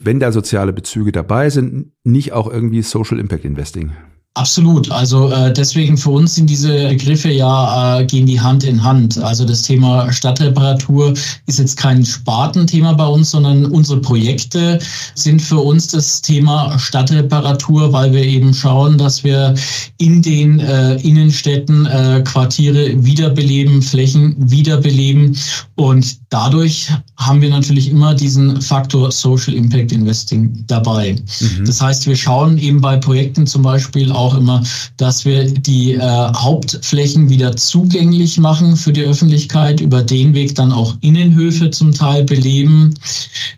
wenn 0.00 0.20
da 0.20 0.32
soziale 0.32 0.72
Bezüge 0.72 1.12
dabei 1.12 1.50
sind, 1.50 1.92
nicht 2.04 2.32
auch 2.32 2.50
irgendwie 2.50 2.82
Social 2.82 3.18
Impact 3.18 3.44
Investing? 3.44 3.92
Absolut. 4.34 4.90
Also 4.90 5.30
äh, 5.30 5.52
deswegen 5.52 5.98
für 5.98 6.08
uns 6.08 6.36
sind 6.36 6.48
diese 6.48 6.88
Begriffe 6.88 7.30
ja 7.30 7.98
äh, 7.98 8.06
gehen 8.06 8.24
die 8.24 8.40
Hand 8.40 8.64
in 8.64 8.82
Hand. 8.82 9.18
Also 9.18 9.44
das 9.44 9.60
Thema 9.60 10.10
Stadtreparatur 10.10 11.12
ist 11.46 11.58
jetzt 11.58 11.76
kein 11.76 12.02
Spartenthema 12.02 12.94
bei 12.94 13.04
uns, 13.04 13.30
sondern 13.32 13.66
unsere 13.66 14.00
Projekte 14.00 14.78
sind 15.14 15.42
für 15.42 15.58
uns 15.58 15.88
das 15.88 16.22
Thema 16.22 16.78
Stadtreparatur, 16.78 17.92
weil 17.92 18.14
wir 18.14 18.22
eben 18.24 18.54
schauen, 18.54 18.96
dass 18.96 19.22
wir 19.22 19.54
in 19.98 20.22
den 20.22 20.60
äh, 20.60 20.94
Innenstädten 21.02 21.84
äh, 21.84 22.22
Quartiere 22.24 23.04
wiederbeleben, 23.04 23.82
Flächen 23.82 24.34
wiederbeleben 24.38 25.36
und 25.74 26.16
dadurch 26.30 26.88
haben 27.16 27.42
wir 27.42 27.50
natürlich 27.50 27.90
immer 27.90 28.14
diesen 28.14 28.62
Faktor 28.62 29.12
Social 29.12 29.54
Impact 29.54 29.92
Investing 29.92 30.64
dabei. 30.66 31.16
Mhm. 31.40 31.66
Das 31.66 31.82
heißt, 31.82 32.06
wir 32.06 32.16
schauen 32.16 32.56
eben 32.56 32.80
bei 32.80 32.96
Projekten 32.96 33.46
zum 33.46 33.62
Beispiel 33.62 34.10
auch 34.22 34.36
immer, 34.36 34.62
dass 34.96 35.24
wir 35.24 35.44
die 35.44 35.94
äh, 35.94 36.00
Hauptflächen 36.00 37.28
wieder 37.28 37.56
zugänglich 37.56 38.38
machen 38.38 38.76
für 38.76 38.92
die 38.92 39.02
Öffentlichkeit, 39.02 39.80
über 39.80 40.02
den 40.02 40.34
Weg 40.34 40.54
dann 40.54 40.72
auch 40.72 40.96
Innenhöfe 41.00 41.70
zum 41.70 41.92
Teil 41.92 42.24
beleben, 42.24 42.94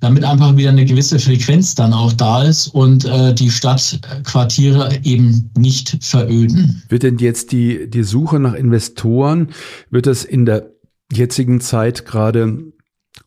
damit 0.01 0.25
einfach 0.25 0.57
wieder 0.57 0.71
eine 0.71 0.85
gewisse 0.85 1.19
Frequenz 1.19 1.75
dann 1.75 1.93
auch 1.93 2.13
da 2.13 2.43
ist 2.43 2.69
und 2.69 3.05
äh, 3.05 3.35
die 3.35 3.51
Stadtquartiere 3.51 5.01
eben 5.05 5.51
nicht 5.57 5.99
veröden. 6.01 6.83
Wird 6.89 7.03
denn 7.03 7.19
jetzt 7.19 7.53
die, 7.53 7.89
die 7.89 8.03
Suche 8.03 8.41
nach 8.41 8.55
Investoren, 8.55 9.49
wird 9.91 10.07
das 10.07 10.25
in 10.25 10.47
der 10.47 10.71
jetzigen 11.13 11.61
Zeit 11.61 12.07
gerade 12.07 12.73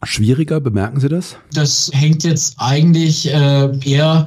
schwieriger? 0.04 0.60
Bemerken 0.60 1.00
Sie 1.00 1.10
das? 1.10 1.38
Das 1.54 1.90
hängt 1.94 2.24
jetzt 2.24 2.56
eigentlich 2.58 3.34
äh, 3.34 3.70
eher 3.84 4.26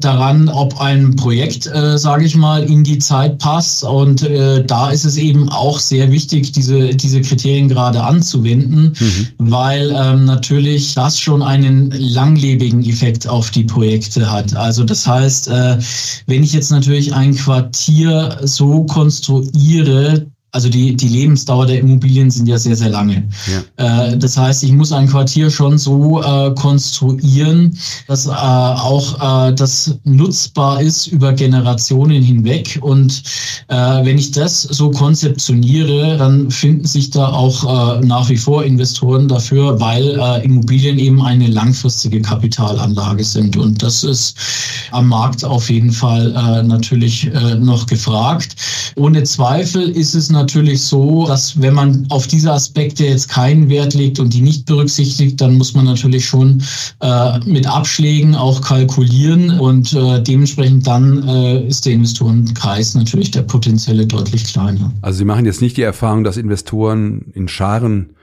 daran, 0.00 0.48
ob 0.48 0.80
ein 0.80 1.16
Projekt, 1.16 1.66
äh, 1.66 1.96
sage 1.96 2.24
ich 2.24 2.34
mal, 2.34 2.64
in 2.64 2.82
die 2.82 2.98
Zeit 2.98 3.38
passt. 3.38 3.84
Und 3.84 4.22
äh, 4.22 4.64
da 4.64 4.90
ist 4.90 5.04
es 5.04 5.16
eben 5.16 5.48
auch 5.48 5.78
sehr 5.78 6.10
wichtig, 6.10 6.52
diese, 6.52 6.94
diese 6.94 7.20
Kriterien 7.20 7.68
gerade 7.68 8.02
anzuwenden, 8.02 8.94
mhm. 8.98 9.28
weil 9.38 9.94
ähm, 9.96 10.24
natürlich 10.24 10.94
das 10.94 11.18
schon 11.18 11.42
einen 11.42 11.90
langlebigen 11.92 12.84
Effekt 12.84 13.28
auf 13.28 13.50
die 13.50 13.64
Projekte 13.64 14.30
hat. 14.30 14.54
Also 14.56 14.84
das 14.84 15.06
heißt, 15.06 15.48
äh, 15.48 15.78
wenn 16.26 16.42
ich 16.42 16.52
jetzt 16.52 16.70
natürlich 16.70 17.14
ein 17.14 17.34
Quartier 17.34 18.38
so 18.42 18.84
konstruiere, 18.84 20.26
also 20.54 20.68
die, 20.68 20.94
die 20.94 21.08
Lebensdauer 21.08 21.64
der 21.64 21.80
Immobilien 21.80 22.30
sind 22.30 22.46
ja 22.46 22.58
sehr, 22.58 22.76
sehr 22.76 22.90
lange. 22.90 23.26
Ja. 23.78 24.08
Äh, 24.10 24.18
das 24.18 24.36
heißt, 24.36 24.62
ich 24.64 24.72
muss 24.72 24.92
ein 24.92 25.08
Quartier 25.08 25.50
schon 25.50 25.78
so 25.78 26.22
äh, 26.22 26.54
konstruieren, 26.54 27.76
dass 28.06 28.26
äh, 28.26 28.30
auch 28.30 29.48
äh, 29.48 29.54
das 29.54 29.98
nutzbar 30.04 30.82
ist 30.82 31.06
über 31.06 31.32
Generationen 31.32 32.22
hinweg. 32.22 32.78
Und 32.82 33.22
äh, 33.68 33.74
wenn 33.74 34.18
ich 34.18 34.32
das 34.32 34.62
so 34.62 34.90
konzeptioniere, 34.90 36.18
dann 36.18 36.50
finden 36.50 36.84
sich 36.84 37.08
da 37.08 37.28
auch 37.28 38.00
äh, 38.00 38.04
nach 38.04 38.28
wie 38.28 38.36
vor 38.36 38.62
Investoren 38.62 39.28
dafür, 39.28 39.80
weil 39.80 40.02
Immobilien 40.42 40.98
eben 40.98 41.22
eine 41.22 41.46
langfristige 41.46 42.20
Kapitalanlage 42.20 43.24
sind. 43.24 43.56
Und 43.56 43.82
das 43.82 44.04
ist 44.04 44.36
am 44.90 45.08
Markt 45.08 45.44
auf 45.44 45.70
jeden 45.70 45.92
Fall 45.92 46.64
natürlich 46.64 47.30
noch 47.58 47.86
gefragt. 47.86 48.56
Ohne 48.96 49.22
Zweifel 49.22 49.88
ist 49.88 50.14
es 50.14 50.30
natürlich 50.30 50.41
natürlich 50.42 50.82
so, 50.82 51.26
dass 51.26 51.60
wenn 51.60 51.74
man 51.74 52.06
auf 52.10 52.26
diese 52.26 52.52
Aspekte 52.52 53.04
jetzt 53.04 53.28
keinen 53.28 53.68
Wert 53.68 53.94
legt 53.94 54.18
und 54.18 54.34
die 54.34 54.40
nicht 54.40 54.66
berücksichtigt, 54.66 55.40
dann 55.40 55.54
muss 55.54 55.74
man 55.74 55.84
natürlich 55.84 56.26
schon 56.26 56.62
äh, 57.00 57.38
mit 57.46 57.66
Abschlägen 57.66 58.34
auch 58.34 58.60
kalkulieren 58.60 59.58
und 59.60 59.92
äh, 59.92 60.20
dementsprechend 60.20 60.86
dann 60.86 61.26
äh, 61.28 61.66
ist 61.66 61.86
der 61.86 61.92
Investorenkreis 61.92 62.94
natürlich 62.94 63.30
der 63.30 63.42
potenzielle 63.42 64.06
deutlich 64.06 64.44
kleiner. 64.44 64.92
Also 65.00 65.18
Sie 65.18 65.24
machen 65.24 65.46
jetzt 65.46 65.62
nicht 65.62 65.76
die 65.76 65.82
Erfahrung, 65.82 66.24
dass 66.24 66.36
Investoren 66.36 67.30
in 67.32 67.48
Scharen 67.48 68.14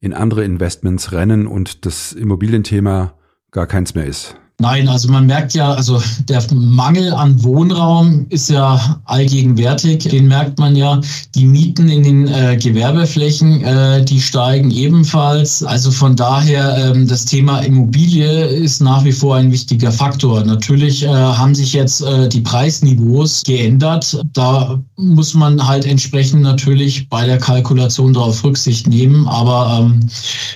in 0.00 0.12
andere 0.12 0.44
Investments 0.44 1.12
rennen 1.12 1.46
und 1.46 1.86
das 1.86 2.12
Immobilienthema 2.12 3.14
gar 3.50 3.66
keins 3.66 3.94
mehr 3.94 4.06
ist. 4.06 4.36
Nein, 4.60 4.86
also 4.86 5.10
man 5.10 5.26
merkt 5.26 5.54
ja, 5.54 5.72
also 5.72 6.00
der 6.28 6.40
Mangel 6.54 7.12
an 7.12 7.42
Wohnraum 7.42 8.26
ist 8.28 8.48
ja 8.48 9.00
allgegenwärtig. 9.04 10.04
Den 10.04 10.28
merkt 10.28 10.60
man 10.60 10.76
ja. 10.76 11.00
Die 11.34 11.44
Mieten 11.44 11.88
in 11.88 12.04
den 12.04 12.28
äh, 12.28 12.56
Gewerbeflächen, 12.56 13.64
äh, 13.64 14.04
die 14.04 14.20
steigen 14.20 14.70
ebenfalls. 14.70 15.64
Also 15.64 15.90
von 15.90 16.14
daher, 16.14 16.92
ähm, 16.94 17.08
das 17.08 17.24
Thema 17.24 17.58
Immobilie 17.58 18.46
ist 18.46 18.80
nach 18.80 19.04
wie 19.04 19.10
vor 19.10 19.34
ein 19.34 19.50
wichtiger 19.50 19.90
Faktor. 19.90 20.44
Natürlich 20.44 21.02
äh, 21.02 21.08
haben 21.08 21.56
sich 21.56 21.72
jetzt 21.72 22.02
äh, 22.02 22.28
die 22.28 22.40
Preisniveaus 22.40 23.42
geändert. 23.42 24.22
Da 24.34 24.80
muss 24.96 25.34
man 25.34 25.66
halt 25.66 25.84
entsprechend 25.84 26.42
natürlich 26.42 27.08
bei 27.08 27.26
der 27.26 27.38
Kalkulation 27.38 28.12
darauf 28.12 28.44
Rücksicht 28.44 28.86
nehmen. 28.86 29.26
Aber 29.26 29.80
ähm, 29.80 30.08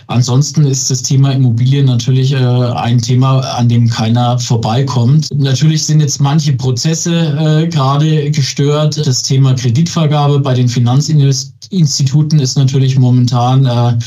ansonsten 0.07 0.65
ist 0.65 0.89
das 0.89 1.03
Thema 1.03 1.33
Immobilie 1.33 1.83
natürlich 1.83 2.33
äh, 2.33 2.37
ein 2.37 2.99
Thema, 3.03 3.41
an 3.41 3.69
dem 3.69 3.88
keiner 3.89 4.39
vorbeikommt. 4.39 5.29
Natürlich 5.35 5.85
sind 5.85 6.01
jetzt 6.01 6.21
manche 6.21 6.53
Prozesse 6.53 7.63
äh, 7.65 7.69
gerade 7.69 8.31
gestört. 8.31 9.07
Das 9.07 9.23
Thema 9.23 9.55
Kreditvergabe 9.55 10.41
bei 10.41 10.55
den 10.55 10.69
Finanzinstituten 11.69 12.39
ist 12.41 12.57
natürlich 12.57 12.99
momentan 12.99 13.67
äh, 13.67 13.99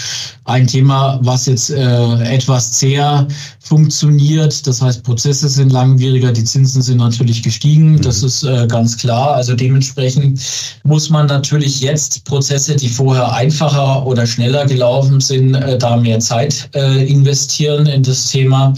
ein 0.46 0.68
Thema, 0.68 1.20
was 1.22 1.46
jetzt 1.46 1.70
äh, 1.70 2.24
etwas 2.24 2.72
zäher 2.72 3.28
funktioniert. 3.60 4.66
Das 4.66 4.82
heißt, 4.82 5.04
Prozesse 5.04 5.48
sind 5.48 5.72
langwieriger, 5.72 6.32
die 6.32 6.44
Zinsen 6.44 6.82
sind 6.82 6.98
natürlich 6.98 7.44
gestiegen. 7.44 7.94
Mhm. 7.94 8.02
Das 8.02 8.24
ist 8.24 8.44
äh, 8.44 8.68
ganz 8.68 8.98
klar. 8.98 9.36
Also 9.36 9.56
dementsprechend 9.56 10.42
muss 10.84 11.10
man 11.10 11.28
natürlich 11.28 11.82
jetzt 11.82 12.26
Prozesse, 12.26 12.76
die 12.76 12.90
vorher 12.90 13.32
einfacher 13.34 14.06
oder 14.06 14.26
schneller 14.26 14.66
gelaufen 14.66 15.22
sind, 15.22 15.54
äh, 15.54 15.78
da 15.78 15.98
mehr 15.98 16.20
Zeit 16.20 16.70
äh, 16.74 17.06
investieren 17.08 17.86
in 17.86 18.02
das 18.04 18.28
Thema. 18.28 18.74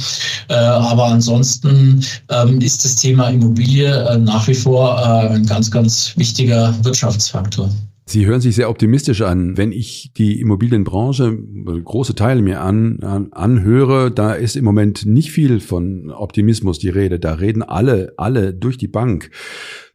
Äh, 0.49 0.55
aber 0.55 1.05
ansonsten 1.05 2.03
ähm, 2.29 2.59
ist 2.59 2.83
das 2.83 2.95
Thema 2.95 3.29
Immobilie 3.29 4.19
nach 4.19 4.47
wie 4.47 4.53
vor 4.53 5.03
ein 5.03 5.45
ganz, 5.45 5.71
ganz 5.71 6.13
wichtiger 6.17 6.73
Wirtschaftsfaktor. 6.83 7.69
Sie 8.05 8.25
hören 8.25 8.41
sich 8.41 8.55
sehr 8.55 8.69
optimistisch 8.69 9.21
an. 9.21 9.57
Wenn 9.57 9.71
ich 9.71 10.11
die 10.17 10.41
Immobilienbranche, 10.41 11.37
große 11.83 12.15
Teile 12.15 12.41
mir 12.41 12.61
an, 12.61 12.99
an, 13.01 13.31
anhöre, 13.31 14.11
da 14.11 14.33
ist 14.33 14.55
im 14.55 14.65
Moment 14.65 15.05
nicht 15.05 15.31
viel 15.31 15.61
von 15.61 16.11
Optimismus 16.11 16.79
die 16.79 16.89
Rede. 16.89 17.19
Da 17.19 17.35
reden 17.35 17.63
alle, 17.63 18.13
alle 18.17 18.53
durch 18.53 18.77
die 18.77 18.89
Bank 18.89 19.31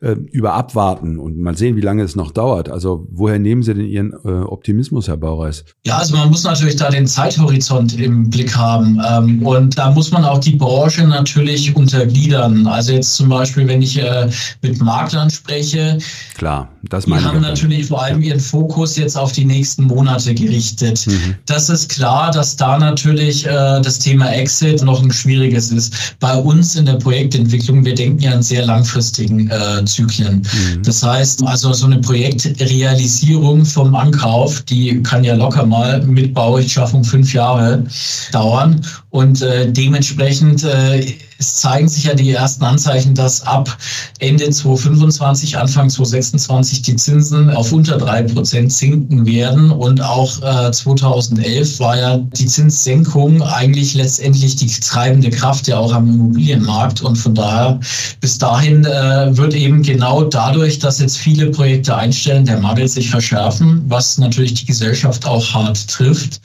äh, 0.00 0.12
über 0.30 0.54
Abwarten 0.54 1.18
und 1.18 1.38
mal 1.38 1.56
sehen, 1.56 1.74
wie 1.74 1.80
lange 1.80 2.04
es 2.04 2.14
noch 2.14 2.30
dauert. 2.30 2.68
Also 2.68 3.08
woher 3.10 3.40
nehmen 3.40 3.64
Sie 3.64 3.74
denn 3.74 3.84
Ihren 3.86 4.12
äh, 4.24 4.28
Optimismus, 4.28 5.08
Herr 5.08 5.16
Baureis? 5.16 5.64
Ja, 5.84 5.98
also 5.98 6.16
man 6.16 6.30
muss 6.30 6.44
natürlich 6.44 6.76
da 6.76 6.88
den 6.88 7.08
Zeithorizont 7.08 7.98
im 7.98 8.30
Blick 8.30 8.56
haben 8.56 9.00
ähm, 9.04 9.44
und 9.44 9.76
da 9.76 9.90
muss 9.90 10.12
man 10.12 10.24
auch 10.24 10.38
die 10.38 10.54
Branche 10.54 11.04
natürlich 11.04 11.74
untergliedern. 11.74 12.68
Also 12.68 12.92
jetzt 12.92 13.16
zum 13.16 13.28
Beispiel, 13.28 13.66
wenn 13.66 13.82
ich 13.82 13.98
äh, 13.98 14.30
mit 14.62 14.80
Maklern 14.80 15.30
spreche, 15.30 15.98
klar, 16.36 16.68
das 16.84 17.08
meine 17.08 17.22
die 17.22 17.28
haben 17.28 17.40
natürlich 17.40 17.86
vor 17.86 18.00
allem 18.00 18.22
ihren 18.22 18.40
Fokus 18.40 18.96
jetzt 18.96 19.16
auf 19.16 19.32
die 19.32 19.44
nächsten 19.44 19.84
Monate 19.84 20.32
gerichtet. 20.32 21.08
Mhm. 21.08 21.34
Das 21.46 21.68
ist 21.70 21.90
klar, 21.90 22.30
dass 22.30 22.54
da 22.54 22.78
natürlich 22.78 23.46
äh, 23.46 23.80
das 23.80 23.98
Thema 23.98 24.30
Exit 24.30 24.80
noch 24.84 25.02
ein 25.02 25.10
schwieriges 25.10 25.72
ist. 25.72 26.16
Bei 26.20 26.36
uns 26.36 26.76
in 26.76 26.86
der 26.86 26.94
Projektentwicklung, 26.94 27.84
wir 27.84 27.96
denken 27.96 28.20
ja 28.20 28.30
an 28.30 28.42
sehr 28.44 28.64
langfristigen 28.64 29.50
äh, 29.50 29.87
Zyklen. 29.88 30.36
Mhm. 30.36 30.82
Das 30.82 31.02
heißt, 31.02 31.42
also 31.46 31.72
so 31.72 31.86
eine 31.86 31.98
Projektrealisierung 32.00 33.64
vom 33.64 33.94
Ankauf, 33.94 34.62
die 34.62 35.02
kann 35.02 35.24
ja 35.24 35.34
locker 35.34 35.66
mal 35.66 36.02
mit 36.02 36.34
Baurechtschaffung 36.34 37.02
fünf 37.04 37.32
Jahre 37.32 37.84
dauern. 38.32 38.80
Und 39.10 39.42
äh, 39.42 39.70
dementsprechend 39.72 40.64
äh, 40.64 41.14
es 41.38 41.54
zeigen 41.54 41.88
sich 41.88 42.04
ja 42.04 42.14
die 42.14 42.32
ersten 42.32 42.64
Anzeichen, 42.64 43.14
dass 43.14 43.42
ab 43.42 43.76
Ende 44.18 44.50
2025, 44.50 45.56
Anfang 45.56 45.88
2026 45.88 46.82
die 46.82 46.96
Zinsen 46.96 47.50
auf 47.50 47.72
unter 47.72 47.96
drei 47.96 48.22
Prozent 48.24 48.72
sinken 48.72 49.24
werden. 49.24 49.70
Und 49.70 50.00
auch 50.00 50.42
äh, 50.42 50.72
2011 50.72 51.78
war 51.78 51.96
ja 51.96 52.18
die 52.18 52.46
Zinssenkung 52.46 53.40
eigentlich 53.42 53.94
letztendlich 53.94 54.56
die 54.56 54.66
treibende 54.66 55.30
Kraft 55.30 55.68
ja 55.68 55.78
auch 55.78 55.94
am 55.94 56.08
Immobilienmarkt. 56.08 57.02
Und 57.02 57.14
von 57.14 57.36
daher 57.36 57.78
bis 58.20 58.38
dahin 58.38 58.84
äh, 58.84 59.36
wird 59.36 59.54
eben 59.54 59.82
genau 59.82 60.24
dadurch, 60.24 60.80
dass 60.80 60.98
jetzt 60.98 61.18
viele 61.18 61.50
Projekte 61.50 61.96
einstellen, 61.96 62.46
der 62.46 62.58
Mangel 62.58 62.88
sich 62.88 63.10
verschärfen, 63.10 63.84
was 63.86 64.18
natürlich 64.18 64.54
die 64.54 64.66
Gesellschaft 64.66 65.24
auch 65.24 65.54
hart 65.54 65.86
trifft. 65.88 66.40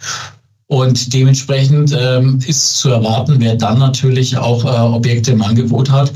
Und 0.67 1.13
dementsprechend 1.13 1.95
ähm, 1.97 2.39
ist 2.47 2.77
zu 2.77 2.89
erwarten, 2.89 3.35
wer 3.39 3.55
dann 3.55 3.79
natürlich 3.79 4.37
auch 4.37 4.63
äh, 4.63 4.95
Objekte 4.95 5.31
im 5.31 5.41
Angebot 5.41 5.91
hat, 5.91 6.11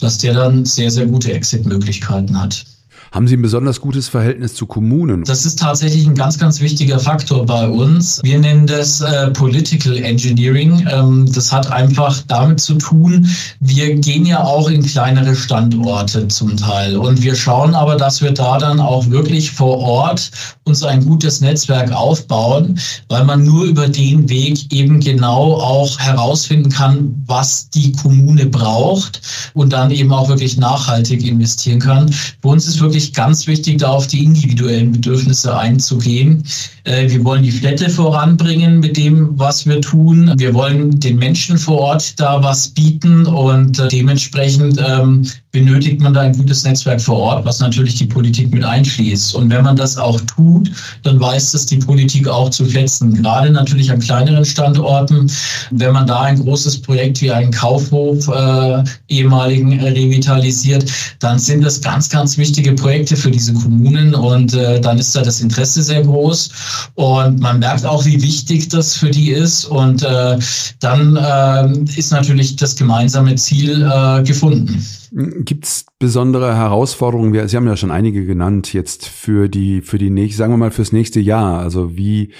dass 0.00 0.18
der 0.18 0.34
dann 0.34 0.64
sehr, 0.64 0.90
sehr 0.90 1.06
gute 1.06 1.32
Exit-Möglichkeiten 1.32 2.40
hat. 2.40 2.64
Haben 3.12 3.28
Sie 3.28 3.36
ein 3.36 3.42
besonders 3.42 3.82
gutes 3.82 4.08
Verhältnis 4.08 4.54
zu 4.54 4.64
Kommunen? 4.64 5.24
Das 5.24 5.44
ist 5.44 5.58
tatsächlich 5.58 6.06
ein 6.06 6.14
ganz, 6.14 6.38
ganz 6.38 6.60
wichtiger 6.60 6.98
Faktor 6.98 7.44
bei 7.44 7.68
uns. 7.68 8.20
Wir 8.24 8.38
nennen 8.38 8.66
das 8.66 9.02
äh, 9.02 9.30
Political 9.32 9.98
Engineering. 9.98 10.88
Ähm, 10.90 11.30
das 11.30 11.52
hat 11.52 11.70
einfach 11.70 12.22
damit 12.28 12.60
zu 12.60 12.76
tun, 12.76 13.28
wir 13.60 13.96
gehen 13.96 14.24
ja 14.24 14.42
auch 14.42 14.70
in 14.70 14.82
kleinere 14.82 15.34
Standorte 15.34 16.26
zum 16.28 16.56
Teil. 16.56 16.96
Und 16.96 17.22
wir 17.22 17.34
schauen 17.34 17.74
aber, 17.74 17.96
dass 17.96 18.22
wir 18.22 18.30
da 18.30 18.56
dann 18.56 18.80
auch 18.80 19.10
wirklich 19.10 19.50
vor 19.50 19.76
Ort 19.76 20.30
uns 20.64 20.82
ein 20.82 21.04
gutes 21.04 21.42
Netzwerk 21.42 21.92
aufbauen, 21.92 22.80
weil 23.08 23.24
man 23.24 23.44
nur 23.44 23.64
über 23.64 23.88
den 23.88 24.26
Weg 24.30 24.72
eben 24.72 25.00
genau 25.00 25.56
auch 25.56 25.98
herausfinden 25.98 26.70
kann, 26.70 27.22
was 27.26 27.68
die 27.68 27.92
Kommune 27.92 28.46
braucht 28.46 29.20
und 29.52 29.74
dann 29.74 29.90
eben 29.90 30.12
auch 30.14 30.30
wirklich 30.30 30.56
nachhaltig 30.56 31.26
investieren 31.26 31.80
kann. 31.80 32.10
Für 32.10 32.48
uns 32.48 32.66
ist 32.66 32.80
wirklich 32.80 33.01
wirklich 33.02 33.14
ganz 33.14 33.46
wichtig, 33.46 33.78
da 33.78 33.88
auf 33.88 34.06
die 34.06 34.24
individuellen 34.24 34.92
Bedürfnisse 34.92 35.56
einzugehen. 35.56 36.44
Äh, 36.84 37.08
wir 37.08 37.24
wollen 37.24 37.42
die 37.42 37.52
Städte 37.52 37.88
voranbringen 37.88 38.80
mit 38.80 38.96
dem, 38.96 39.38
was 39.38 39.66
wir 39.66 39.80
tun. 39.80 40.32
Wir 40.36 40.52
wollen 40.54 40.98
den 40.98 41.16
Menschen 41.16 41.58
vor 41.58 41.78
Ort 41.78 42.18
da 42.18 42.42
was 42.42 42.68
bieten 42.68 43.26
und 43.26 43.78
äh, 43.78 43.88
dementsprechend 43.88 44.82
ähm, 44.84 45.26
benötigt 45.52 46.00
man 46.00 46.14
da 46.14 46.22
ein 46.22 46.36
gutes 46.36 46.64
Netzwerk 46.64 47.00
vor 47.00 47.18
Ort, 47.18 47.44
was 47.44 47.60
natürlich 47.60 47.96
die 47.96 48.06
Politik 48.06 48.52
mit 48.52 48.64
einschließt. 48.64 49.34
Und 49.34 49.50
wenn 49.50 49.62
man 49.62 49.76
das 49.76 49.98
auch 49.98 50.20
tut, 50.22 50.70
dann 51.02 51.20
weiß 51.20 51.52
das 51.52 51.66
die 51.66 51.76
Politik 51.76 52.26
auch 52.26 52.50
zu 52.50 52.68
schätzen. 52.68 53.22
Gerade 53.22 53.50
natürlich 53.50 53.90
an 53.90 54.00
kleineren 54.00 54.44
Standorten. 54.44 55.30
Wenn 55.70 55.92
man 55.92 56.06
da 56.06 56.22
ein 56.22 56.40
großes 56.40 56.80
Projekt 56.80 57.20
wie 57.20 57.30
einen 57.30 57.52
Kaufhof 57.52 58.28
äh, 58.28 58.82
ehemaligen 59.08 59.78
revitalisiert, 59.78 60.90
dann 61.20 61.38
sind 61.38 61.62
das 61.62 61.80
ganz, 61.80 62.08
ganz 62.08 62.38
wichtige 62.38 62.72
Projekte 62.72 63.14
für 63.14 63.30
diese 63.30 63.52
Kommunen 63.52 64.14
und 64.14 64.54
äh, 64.54 64.80
dann 64.80 64.98
ist 64.98 65.14
da 65.14 65.20
das 65.20 65.40
Interesse 65.40 65.82
sehr 65.82 66.02
groß 66.02 66.50
und 66.94 67.40
man 67.40 67.58
merkt 67.58 67.86
auch, 67.86 68.04
wie 68.04 68.22
wichtig 68.22 68.68
das 68.68 68.96
für 68.96 69.10
die 69.10 69.30
ist 69.30 69.64
und 69.64 70.02
äh, 70.02 70.38
dann 70.80 71.16
äh, 71.16 71.98
ist 71.98 72.12
natürlich 72.12 72.56
das 72.56 72.76
gemeinsame 72.76 73.34
Ziel 73.36 73.82
äh, 73.82 74.22
gefunden. 74.22 74.84
Gibt 75.14 75.66
es 75.66 75.84
besondere 75.98 76.56
Herausforderungen? 76.56 77.46
Sie 77.46 77.56
haben 77.56 77.66
ja 77.66 77.76
schon 77.76 77.90
einige 77.90 78.24
genannt 78.24 78.72
jetzt 78.72 79.06
für 79.06 79.50
die, 79.50 79.82
für 79.82 79.98
die 79.98 80.08
nächste, 80.08 80.38
sagen 80.38 80.54
wir 80.54 80.56
mal 80.56 80.70
fürs 80.70 80.90
nächste 80.92 81.20
Jahr. 81.20 81.58
Also 81.58 81.98
wie, 81.98 82.32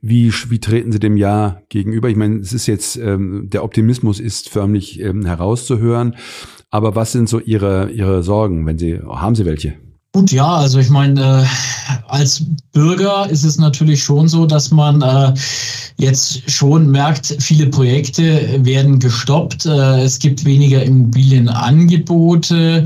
wie, 0.00 0.32
wie 0.48 0.60
treten 0.60 0.92
Sie 0.92 1.00
dem 1.00 1.16
Jahr 1.16 1.62
gegenüber? 1.70 2.08
Ich 2.08 2.16
meine, 2.16 2.38
es 2.38 2.52
ist 2.52 2.68
jetzt, 2.68 2.96
ähm, 2.96 3.48
der 3.50 3.64
Optimismus 3.64 4.20
ist 4.20 4.48
förmlich 4.48 5.00
ähm, 5.00 5.26
herauszuhören. 5.26 6.14
Aber 6.70 6.94
was 6.94 7.10
sind 7.10 7.28
so 7.28 7.40
Ihre, 7.40 7.90
Ihre 7.90 8.22
Sorgen, 8.22 8.64
wenn 8.64 8.78
Sie, 8.78 9.00
haben 9.00 9.34
Sie 9.34 9.44
welche? 9.44 9.74
Gut, 10.12 10.32
ja, 10.32 10.56
also 10.56 10.80
ich 10.80 10.90
meine, 10.90 11.44
äh, 11.44 11.46
als 12.08 12.44
Bürger 12.72 13.30
ist 13.30 13.44
es 13.44 13.58
natürlich 13.58 14.02
schon 14.02 14.26
so, 14.26 14.44
dass 14.44 14.72
man 14.72 15.02
äh, 15.02 15.34
jetzt 16.00 16.50
schon 16.50 16.90
merkt, 16.90 17.36
viele 17.38 17.66
Projekte 17.66 18.64
werden 18.64 18.98
gestoppt. 18.98 19.66
Äh, 19.66 20.02
es 20.02 20.18
gibt 20.18 20.44
weniger 20.44 20.82
Immobilienangebote. 20.82 22.84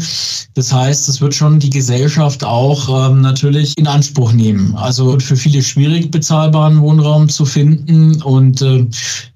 Das 0.55 0.73
heißt, 0.73 1.09
es 1.09 1.21
wird 1.21 1.35
schon 1.35 1.61
die 1.61 1.71
Gesellschaft 1.71 2.45
auch 2.45 3.11
ähm, 3.11 3.21
natürlich 3.21 3.77
in 3.79 3.87
Anspruch 3.87 4.33
nehmen. 4.33 4.75
Also 4.77 5.19
für 5.19 5.37
viele 5.37 5.63
schwierig, 5.63 6.11
bezahlbaren 6.11 6.81
Wohnraum 6.81 7.29
zu 7.29 7.45
finden. 7.45 8.21
Und 8.23 8.63
äh, 8.63 8.87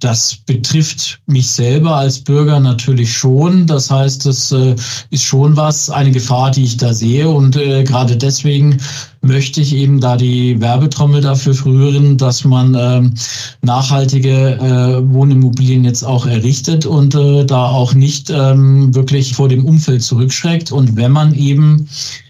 das 0.01 0.37
betrifft 0.46 1.20
mich 1.27 1.48
selber 1.48 1.96
als 1.96 2.20
Bürger 2.20 2.61
natürlich 2.61 3.12
schon. 3.12 3.66
Das 3.66 3.90
heißt, 3.90 4.27
das 4.27 4.53
äh, 4.53 4.74
ist 5.11 5.24
schon 5.24 5.57
was, 5.57 5.90
eine 5.90 6.11
Gefahr, 6.11 6.51
die 6.51 6.64
ich 6.64 6.77
da 6.77 6.92
sehe. 6.92 7.29
Und 7.29 7.57
äh, 7.57 7.78
gerade 7.85 8.17
deswegen 8.17 8.79
möchte 9.21 9.61
ich 9.61 9.75
eben 9.75 10.01
da 10.01 10.17
die 10.17 10.61
Werbetrommel 10.61 11.21
dafür 11.21 11.55
rühren, 11.64 12.17
dass 12.17 12.45
man 12.45 12.77
ähm, 12.79 13.14
nachhaltige 13.62 14.57
äh, 14.57 15.12
Wohnimmobilien 15.12 15.85
jetzt 15.85 16.05
auch 16.05 16.27
errichtet 16.27 16.87
und 16.87 17.14
äh, 17.14 17.45
da 17.45 17.69
auch 17.69 17.95
nicht 17.95 18.31
ähm, 18.31 18.95
wirklich 18.95 19.35
vor 19.35 19.49
dem 19.49 19.64
Umfeld 19.64 20.03
zurückschreckt. 20.03 20.73
Und 20.73 20.97
wenn 20.97 21.12
man 21.12 21.35
eben 21.35 21.88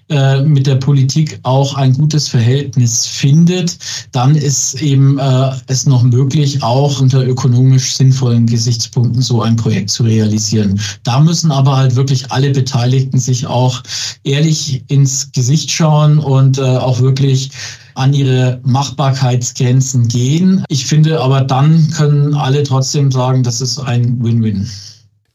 äh, 0.09 0.43
mit 0.43 0.67
der 0.67 0.77
Politik 0.77 1.39
auch 1.43 1.75
ein 1.75 1.93
gutes 1.93 2.29
Verhältnis 2.29 3.07
findet, 3.07 3.77
dann 4.13 4.35
ist 4.35 4.81
eben 4.81 5.19
äh, 5.19 5.51
es 5.67 5.87
noch 5.87 6.03
möglich, 6.03 6.63
auch 6.63 7.01
unter 7.01 7.27
ökonomisch 7.27 7.95
sinnvollen 7.95 8.47
Gesichtspunkten 8.47 9.21
so 9.21 9.43
ein 9.43 9.57
Projekt 9.57 9.91
zu 9.91 10.05
realisieren. 10.05 10.81
Da 11.03 11.21
müssen 11.21 11.53
aber 11.53 11.77
halt 11.77 11.97
wirklich 11.97 12.31
alle 12.33 12.51
Beteiligten 12.51 13.19
sich 13.19 13.47
auch 13.47 13.83
ehrlich 14.25 14.83
ins 14.89 15.31
Gesicht 15.33 15.71
schauen 15.71 16.19
und 16.19 16.59
äh, 16.59 16.63
auch 16.63 17.01
wirklich 17.01 17.51
an 17.95 18.15
ihre 18.15 18.61
Machbarkeitsgrenzen 18.65 20.09
gehen. 20.09 20.65
Ich 20.69 20.87
finde 20.87 21.21
aber 21.21 21.43
dann 21.43 21.91
können 21.91 22.35
alle 22.35 22.63
trotzdem 22.63 23.11
sagen, 23.11 23.43
das 23.43 23.61
ist 23.61 23.79
ein 23.79 24.23
Win-Win. 24.23 24.69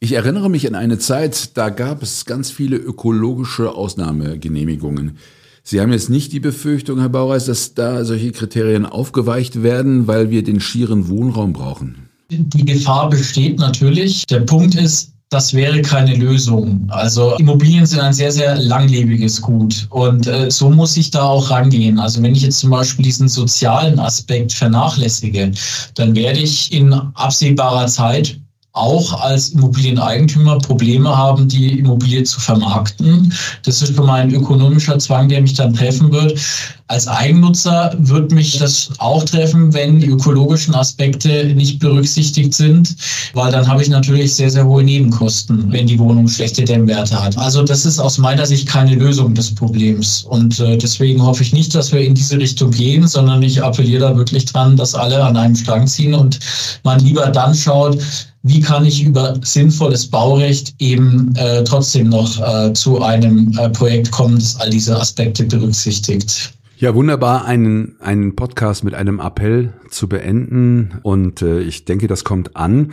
Ich 0.03 0.11
erinnere 0.11 0.49
mich 0.49 0.67
an 0.67 0.75
eine 0.75 0.99
Zeit, 0.99 1.55
da 1.55 1.69
gab 1.69 2.03
es 2.03 2.25
ganz 2.25 2.51
viele 2.51 2.75
ökologische 2.75 3.73
Ausnahmegenehmigungen. 3.73 5.17
Sie 5.63 5.79
haben 5.79 5.93
jetzt 5.93 6.09
nicht 6.09 6.33
die 6.33 6.41
Befürchtung, 6.41 6.99
Herr 6.99 7.07
Baureis, 7.07 7.45
dass 7.45 7.73
da 7.73 8.03
solche 8.03 8.33
Kriterien 8.33 8.85
aufgeweicht 8.85 9.63
werden, 9.63 10.05
weil 10.05 10.29
wir 10.29 10.43
den 10.43 10.59
schieren 10.59 11.07
Wohnraum 11.07 11.53
brauchen? 11.53 12.09
Die 12.29 12.65
Gefahr 12.65 13.09
besteht 13.09 13.59
natürlich. 13.59 14.25
Der 14.25 14.41
Punkt 14.41 14.75
ist, 14.75 15.13
das 15.29 15.53
wäre 15.53 15.81
keine 15.81 16.15
Lösung. 16.15 16.85
Also 16.89 17.37
Immobilien 17.37 17.85
sind 17.85 18.01
ein 18.01 18.11
sehr, 18.11 18.33
sehr 18.33 18.59
langlebiges 18.59 19.41
Gut 19.41 19.87
und 19.89 20.27
äh, 20.27 20.51
so 20.51 20.69
muss 20.69 20.97
ich 20.97 21.11
da 21.11 21.23
auch 21.23 21.49
rangehen. 21.49 21.97
Also 21.97 22.21
wenn 22.21 22.35
ich 22.35 22.41
jetzt 22.41 22.59
zum 22.59 22.71
Beispiel 22.71 23.05
diesen 23.05 23.29
sozialen 23.29 23.97
Aspekt 23.99 24.51
vernachlässige, 24.51 25.53
dann 25.95 26.13
werde 26.13 26.39
ich 26.39 26.73
in 26.73 26.91
absehbarer 26.91 27.87
Zeit 27.87 28.37
auch 28.73 29.21
als 29.21 29.49
Immobilieneigentümer 29.49 30.57
Probleme 30.57 31.15
haben, 31.15 31.47
die 31.47 31.77
Immobilie 31.77 32.23
zu 32.23 32.39
vermarkten. 32.39 33.31
Das 33.63 33.83
ist 33.83 33.95
für 33.95 34.03
meinen 34.03 34.33
ökonomischer 34.33 34.97
Zwang, 34.97 35.29
der 35.29 35.41
mich 35.41 35.53
dann 35.53 35.75
treffen 35.75 36.11
wird. 36.11 36.39
Als 36.87 37.07
Eigennutzer 37.07 37.95
wird 37.99 38.31
mich 38.31 38.57
das 38.57 38.89
auch 38.97 39.23
treffen, 39.23 39.73
wenn 39.73 39.99
die 39.99 40.07
ökologischen 40.07 40.73
Aspekte 40.73 41.53
nicht 41.53 41.79
berücksichtigt 41.79 42.53
sind, 42.53 42.95
weil 43.33 43.51
dann 43.51 43.67
habe 43.67 43.81
ich 43.83 43.89
natürlich 43.89 44.33
sehr, 44.33 44.49
sehr 44.49 44.65
hohe 44.65 44.83
Nebenkosten, 44.83 45.71
wenn 45.71 45.85
die 45.85 45.99
Wohnung 45.99 46.27
schlechte 46.27 46.63
Dämmwerte 46.63 47.23
hat. 47.23 47.37
Also 47.37 47.63
das 47.63 47.85
ist 47.85 47.99
aus 47.99 48.17
meiner 48.17 48.45
Sicht 48.45 48.67
keine 48.67 48.95
Lösung 48.95 49.35
des 49.35 49.53
Problems. 49.53 50.23
Und 50.23 50.59
äh, 50.59 50.77
deswegen 50.77 51.21
hoffe 51.21 51.43
ich 51.43 51.53
nicht, 51.53 51.73
dass 51.75 51.91
wir 51.91 52.01
in 52.01 52.15
diese 52.15 52.37
Richtung 52.37 52.71
gehen, 52.71 53.07
sondern 53.07 53.43
ich 53.43 53.63
appelliere 53.63 54.09
da 54.09 54.17
wirklich 54.17 54.45
dran, 54.45 54.75
dass 54.75 54.95
alle 54.95 55.23
an 55.23 55.37
einem 55.37 55.55
Strang 55.55 55.85
ziehen 55.85 56.15
und 56.15 56.39
man 56.83 56.99
lieber 56.99 57.27
dann 57.27 57.53
schaut, 57.53 57.99
wie 58.43 58.59
kann 58.59 58.85
ich 58.85 59.03
über 59.03 59.39
sinnvolles 59.41 60.07
Baurecht 60.07 60.75
eben 60.79 61.33
äh, 61.35 61.63
trotzdem 61.63 62.09
noch 62.09 62.39
äh, 62.41 62.73
zu 62.73 63.01
einem 63.01 63.57
äh, 63.57 63.69
Projekt 63.69 64.11
kommen, 64.11 64.35
das 64.35 64.59
all 64.59 64.69
diese 64.69 64.99
Aspekte 64.99 65.45
berücksichtigt. 65.45 66.53
Ja, 66.75 66.93
wunderbar, 66.93 67.45
einen, 67.45 67.95
einen 68.01 68.35
Podcast 68.35 68.83
mit 68.83 68.93
einem 68.93 69.21
Appell 69.21 69.73
zu 69.89 70.09
beenden. 70.09 70.99
Und 71.03 71.41
äh, 71.41 71.61
ich 71.61 71.85
denke, 71.85 72.07
das 72.07 72.25
kommt 72.25 72.57
an. 72.57 72.91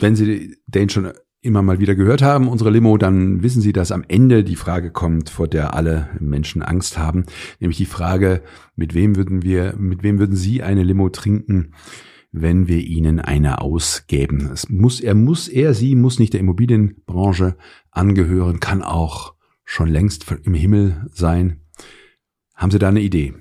Wenn 0.00 0.16
Sie 0.16 0.56
den 0.66 0.88
schon 0.88 1.12
immer 1.40 1.62
mal 1.62 1.78
wieder 1.78 1.94
gehört 1.94 2.22
haben, 2.22 2.48
unsere 2.48 2.70
Limo, 2.70 2.98
dann 2.98 3.44
wissen 3.44 3.62
Sie, 3.62 3.72
dass 3.72 3.92
am 3.92 4.04
Ende 4.08 4.42
die 4.42 4.56
Frage 4.56 4.90
kommt, 4.90 5.30
vor 5.30 5.46
der 5.46 5.74
alle 5.74 6.08
Menschen 6.18 6.62
Angst 6.62 6.98
haben, 6.98 7.24
nämlich 7.60 7.78
die 7.78 7.86
Frage, 7.86 8.42
mit 8.74 8.94
wem 8.94 9.14
würden 9.14 9.42
wir, 9.42 9.74
mit 9.78 10.02
wem 10.02 10.18
würden 10.18 10.36
Sie 10.36 10.62
eine 10.62 10.82
Limo 10.82 11.08
trinken, 11.08 11.72
wenn 12.32 12.68
wir 12.68 12.78
Ihnen 12.78 13.20
eine 13.20 13.60
ausgeben? 13.60 14.50
Es 14.52 14.68
muss, 14.68 15.00
er 15.00 15.14
muss, 15.14 15.48
er, 15.48 15.74
sie 15.74 15.94
muss 15.94 16.18
nicht 16.18 16.32
der 16.32 16.40
Immobilienbranche 16.40 17.56
angehören, 17.90 18.60
kann 18.60 18.82
auch 18.82 19.34
schon 19.64 19.88
längst 19.88 20.26
im 20.44 20.54
Himmel 20.54 21.06
sein. 21.12 21.60
Haben 22.54 22.70
Sie 22.70 22.78
da 22.78 22.88
eine 22.88 23.00
Idee? 23.00 23.34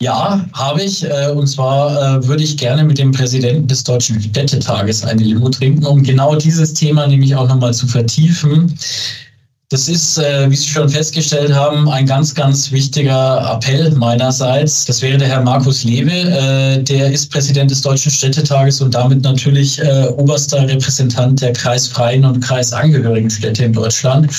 Ja, 0.00 0.44
habe 0.52 0.82
ich. 0.82 1.04
Äh, 1.04 1.30
und 1.30 1.46
zwar 1.46 2.18
äh, 2.18 2.26
würde 2.26 2.42
ich 2.42 2.58
gerne 2.58 2.84
mit 2.84 2.98
dem 2.98 3.12
Präsidenten 3.12 3.66
des 3.66 3.82
Deutschen 3.84 4.20
Städtetages 4.20 5.04
eine 5.04 5.22
Limo 5.22 5.48
trinken, 5.48 5.86
um 5.86 6.02
genau 6.02 6.36
dieses 6.36 6.74
Thema 6.74 7.06
nämlich 7.06 7.34
auch 7.34 7.48
nochmal 7.48 7.72
zu 7.72 7.86
vertiefen. 7.86 8.74
Das 9.68 9.88
ist, 9.88 10.16
äh, 10.18 10.48
wie 10.48 10.54
Sie 10.54 10.68
schon 10.68 10.88
festgestellt 10.88 11.52
haben, 11.52 11.88
ein 11.88 12.06
ganz, 12.06 12.34
ganz 12.34 12.70
wichtiger 12.70 13.52
Appell 13.52 13.90
meinerseits. 13.92 14.84
Das 14.84 15.02
wäre 15.02 15.18
der 15.18 15.26
Herr 15.26 15.42
Markus 15.42 15.82
Lewe, 15.82 16.82
der 16.84 17.10
ist 17.10 17.32
Präsident 17.32 17.72
des 17.72 17.80
Deutschen 17.80 18.12
Städtetages 18.12 18.80
und 18.80 18.94
damit 18.94 19.22
natürlich 19.22 19.82
oberster 20.16 20.68
Repräsentant 20.68 21.40
der 21.40 21.52
kreisfreien 21.52 22.24
und 22.24 22.40
kreisangehörigen 22.40 23.28
Städte 23.28 23.64
in 23.64 23.72
Deutschland. 23.72 24.30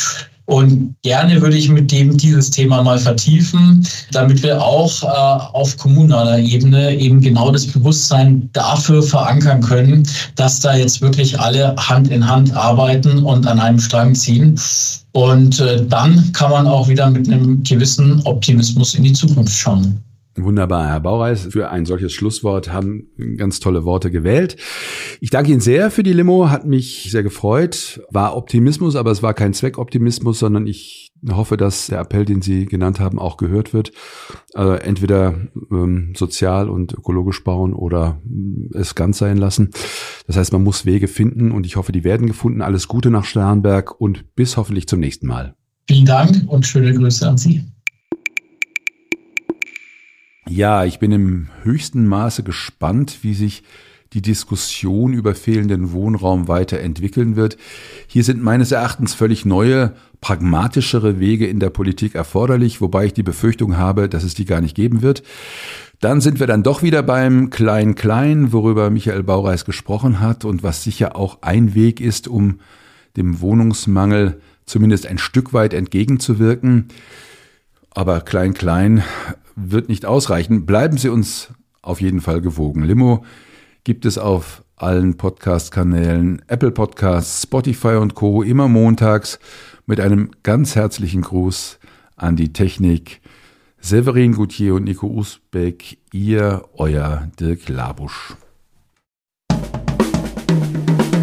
Und 0.48 0.96
gerne 1.04 1.42
würde 1.42 1.58
ich 1.58 1.68
mit 1.68 1.92
dem 1.92 2.16
dieses 2.16 2.50
Thema 2.50 2.82
mal 2.82 2.98
vertiefen, 2.98 3.86
damit 4.14 4.42
wir 4.44 4.64
auch 4.64 5.04
äh, 5.04 5.08
auf 5.54 5.76
kommunaler 5.76 6.40
Ebene 6.40 6.96
eben 6.96 7.20
genau 7.20 7.52
das 7.52 7.68
Bewusstsein 7.68 8.50
dafür 8.54 9.04
verankern 9.04 9.62
können, 9.62 10.08
dass 10.36 10.62
da 10.62 10.74
jetzt 10.74 11.02
wirklich 11.02 11.38
alle 11.38 11.76
Hand 11.76 12.10
in 12.10 12.26
Hand 12.26 12.56
arbeiten 12.56 13.26
und 13.26 13.46
an 13.46 13.60
einem 13.60 13.80
Strang 13.80 14.16
ziehen. 14.16 14.58
Und 15.12 15.60
äh, 15.60 15.86
dann 15.86 16.32
kann 16.32 16.52
man 16.52 16.66
auch 16.66 16.88
wieder 16.88 17.10
mit 17.10 17.28
einem 17.28 17.62
gewissen 17.64 18.22
Optimismus 18.24 18.96
in 18.96 19.04
die 19.04 19.14
Zukunft 19.14 19.54
schauen. 19.54 20.02
Wunderbar, 20.38 20.88
Herr 20.88 21.00
Baureis. 21.00 21.48
Für 21.52 21.70
ein 21.70 21.86
solches 21.86 22.14
Schlusswort 22.14 22.72
haben 22.72 23.08
ganz 23.38 23.60
tolle 23.60 23.86
Worte 23.86 24.12
gewählt. 24.12 24.56
Ich 25.20 25.32
danke 25.32 25.52
Ihnen 25.52 25.62
sehr 25.62 25.90
für 25.90 26.04
die 26.04 26.14
Limo, 26.14 26.50
hat 26.52 26.66
mich 26.66 27.08
sehr 27.10 27.24
gefreut. 27.24 28.02
War 28.12 28.38
Optimismus, 28.38 28.96
aber 28.96 29.10
es 29.10 29.24
war 29.24 29.34
kein 29.34 29.54
Zweckoptimismus, 29.54 30.38
sondern 30.38 30.68
ich 30.68 31.12
hoffe, 31.28 31.58
dass 31.58 31.88
der 31.88 32.02
Appell, 32.02 32.26
den 32.26 32.44
Sie 32.44 32.66
genannt 32.66 33.00
haben, 33.00 33.18
auch 33.18 33.38
gehört 33.38 33.74
wird. 33.74 33.92
Also 34.54 34.74
entweder 34.74 35.34
ähm, 35.72 36.14
sozial 36.16 36.70
und 36.70 36.94
ökologisch 36.94 37.44
bauen 37.44 37.74
oder 37.74 38.22
äh, 38.24 38.78
es 38.78 38.94
ganz 38.94 39.18
sein 39.18 39.38
lassen. 39.38 39.72
Das 40.28 40.38
heißt, 40.38 40.54
man 40.54 40.64
muss 40.64 40.86
Wege 40.86 41.08
finden 41.08 41.52
und 41.52 41.66
ich 41.66 41.78
hoffe, 41.78 41.92
die 41.92 42.04
werden 42.04 42.28
gefunden. 42.28 42.62
Alles 42.62 42.88
Gute 42.88 43.10
nach 43.10 43.26
Sternberg 43.26 44.00
und 44.00 44.36
bis 44.36 44.56
hoffentlich 44.56 44.88
zum 44.88 45.00
nächsten 45.00 45.26
Mal. 45.26 45.56
Vielen 45.88 46.06
Dank 46.06 46.44
und 46.48 46.68
schöne 46.68 46.94
Grüße 46.94 47.28
an 47.28 47.38
Sie. 47.38 47.64
Ja, 50.50 50.86
ich 50.86 51.00
bin 51.00 51.12
im 51.12 51.48
höchsten 51.64 52.08
Maße 52.08 52.42
gespannt, 52.44 53.20
wie 53.22 53.34
sich 53.34 53.64
die 54.14 54.22
Diskussion 54.22 55.12
über 55.12 55.36
fehlenden 55.36 55.92
Wohnraum 55.92 56.48
weiterentwickeln 56.48 57.36
wird. 57.36 57.58
Hier 58.08 58.24
sind 58.24 58.42
meines 58.42 58.72
Erachtens 58.72 59.14
völlig 59.14 59.46
neue, 59.46 59.94
pragmatischere 60.22 61.20
Wege 61.20 61.48
in 61.48 61.60
der 61.60 61.70
Politik 61.70 62.16
erforderlich, 62.16 62.80
wobei 62.80 63.08
ich 63.08 63.14
die 63.14 63.24
Befürchtung 63.24 63.78
habe, 63.78 64.08
dass 64.08 64.24
es 64.24 64.36
die 64.36 64.46
gar 64.46 64.62
nicht 64.62 64.76
geben 64.76 65.02
wird. 65.02 65.22
Dann 66.00 66.22
sind 66.22 66.40
wir 66.40 66.48
dann 66.48 66.64
doch 66.64 66.82
wieder 66.82 67.04
beim 67.04 67.50
Klein-Klein, 67.50 68.54
worüber 68.54 68.90
Michael 68.90 69.24
Baureis 69.24 69.66
gesprochen 69.66 70.22
hat 70.22 70.46
und 70.46 70.64
was 70.64 70.84
sicher 70.84 71.18
auch 71.18 71.40
ein 71.42 71.76
Weg 71.76 72.00
ist, 72.00 72.30
um 72.30 72.62
dem 73.18 73.42
Wohnungsmangel 73.42 74.40
zumindest 74.66 75.08
ein 75.08 75.18
Stück 75.18 75.54
weit 75.54 75.74
entgegenzuwirken. 75.74 76.88
Aber 77.90 78.22
Klein-Klein 78.22 79.04
wird 79.58 79.90
nicht 79.90 80.06
ausreichen. 80.06 80.66
Bleiben 80.66 80.98
Sie 80.98 81.10
uns 81.10 81.50
auf 81.82 82.00
jeden 82.00 82.22
Fall 82.22 82.42
gewogen. 82.42 82.84
Limo 82.84 83.26
gibt 83.84 84.06
es 84.06 84.18
auf 84.18 84.64
allen 84.76 85.18
Podcast-Kanälen, 85.18 86.44
Apple 86.48 86.72
Podcasts, 86.72 87.44
Spotify 87.44 87.96
und 87.96 88.14
Co. 88.14 88.44
immer 88.44 88.68
montags 88.68 89.40
mit 89.88 90.00
einem 90.00 90.30
ganz 90.44 90.76
herzlichen 90.76 91.24
Gruß 91.24 91.80
an 92.16 92.36
die 92.36 92.54
Technik. 92.54 93.22
Severin 93.80 94.34
Gutier 94.34 94.76
und 94.76 94.84
Nico 94.84 95.08
Usbeck, 95.08 95.98
ihr, 96.12 96.64
euer 96.74 97.28
Dirk 97.40 97.68
Labusch. 97.70 98.36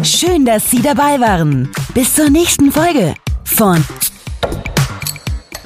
Schön, 0.03 0.45
dass 0.45 0.69
Sie 0.69 0.81
dabei 0.81 1.19
waren. 1.19 1.69
Bis 1.93 2.15
zur 2.15 2.29
nächsten 2.29 2.71
Folge 2.71 3.13
von 3.43 3.83